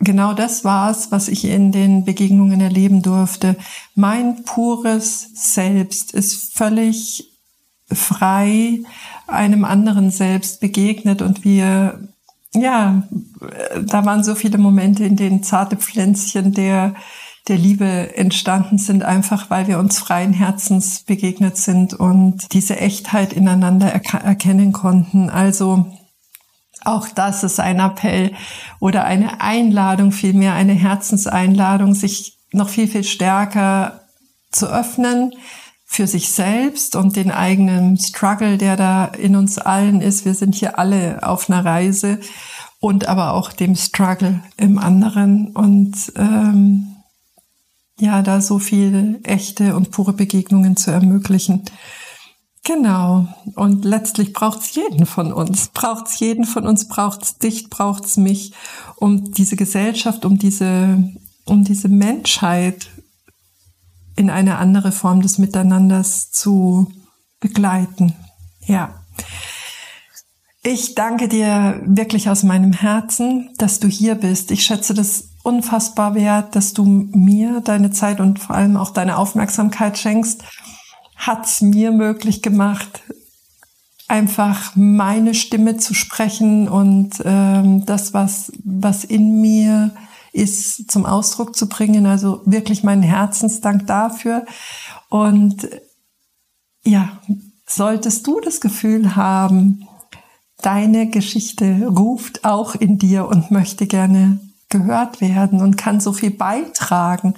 [0.00, 3.56] genau das war es, was ich in den Begegnungen erleben durfte.
[3.94, 7.30] Mein pures Selbst ist völlig
[7.90, 8.80] frei
[9.28, 12.08] einem anderen Selbst begegnet und wir,
[12.54, 13.02] ja,
[13.84, 16.94] da waren so viele Momente, in denen zarte Pflänzchen der
[17.48, 23.32] der Liebe entstanden sind, einfach weil wir uns freien Herzens begegnet sind und diese Echtheit
[23.32, 25.30] ineinander erkennen konnten.
[25.30, 25.86] Also
[26.84, 28.32] auch das ist ein Appell
[28.80, 34.00] oder eine Einladung, vielmehr eine Herzenseinladung, sich noch viel, viel stärker
[34.50, 35.32] zu öffnen
[35.84, 40.24] für sich selbst und den eigenen Struggle, der da in uns allen ist.
[40.24, 42.18] Wir sind hier alle auf einer Reise
[42.80, 46.95] und aber auch dem Struggle im anderen und ähm,
[47.98, 51.62] ja, da so viel echte und pure Begegnungen zu ermöglichen.
[52.64, 53.28] Genau.
[53.54, 55.68] Und letztlich braucht's jeden von uns.
[55.68, 58.52] Braucht's jeden von uns, braucht's dich, braucht's mich,
[58.96, 60.98] um diese Gesellschaft, um diese,
[61.44, 62.88] um diese Menschheit
[64.16, 66.90] in eine andere Form des Miteinanders zu
[67.38, 68.14] begleiten.
[68.66, 69.02] Ja.
[70.62, 74.50] Ich danke dir wirklich aus meinem Herzen, dass du hier bist.
[74.50, 79.16] Ich schätze das unfassbar wert, dass du mir deine Zeit und vor allem auch deine
[79.16, 80.42] Aufmerksamkeit schenkst.
[81.14, 83.02] Hat's mir möglich gemacht,
[84.08, 89.92] einfach meine Stimme zu sprechen und ähm, das, was, was in mir
[90.32, 92.06] ist, zum Ausdruck zu bringen.
[92.06, 94.46] Also wirklich meinen Herzensdank dafür.
[95.08, 95.68] Und
[96.84, 97.20] ja,
[97.68, 99.86] solltest du das Gefühl haben,
[100.60, 106.30] deine Geschichte ruft auch in dir und möchte gerne gehört werden und kann so viel
[106.30, 107.34] beitragen,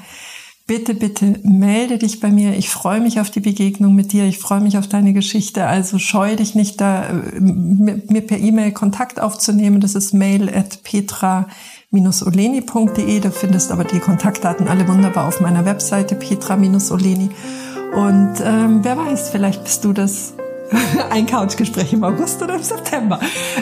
[0.68, 2.57] bitte, bitte melde dich bei mir.
[2.57, 4.26] Ich freue mich auf die Begegnung mit dir.
[4.26, 5.66] Ich freue mich auf deine Geschichte.
[5.66, 9.81] Also scheu dich nicht da, äh, mir per E-Mail Kontakt aufzunehmen.
[9.81, 13.20] Das ist mail at petra-oleni.de.
[13.20, 17.31] Da findest aber die Kontaktdaten alle wunderbar auf meiner Webseite petra-oleni.
[17.97, 20.35] Und ähm, wer weiß, vielleicht bist du das
[21.11, 23.18] ein Couchgespräch im August oder im September,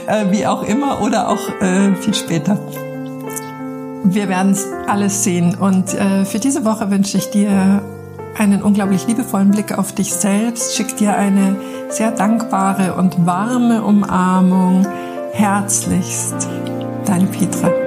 [0.09, 2.59] äh, wie auch immer, oder auch äh, viel später.
[4.09, 5.57] Wir werden es alles sehen.
[5.57, 7.83] Und äh, für diese Woche wünsche ich dir
[8.39, 10.77] einen unglaublich liebevollen Blick auf dich selbst.
[10.77, 11.57] Schick dir eine
[11.89, 14.87] sehr dankbare und warme Umarmung.
[15.33, 16.49] Herzlichst,
[17.05, 17.86] deine Petra.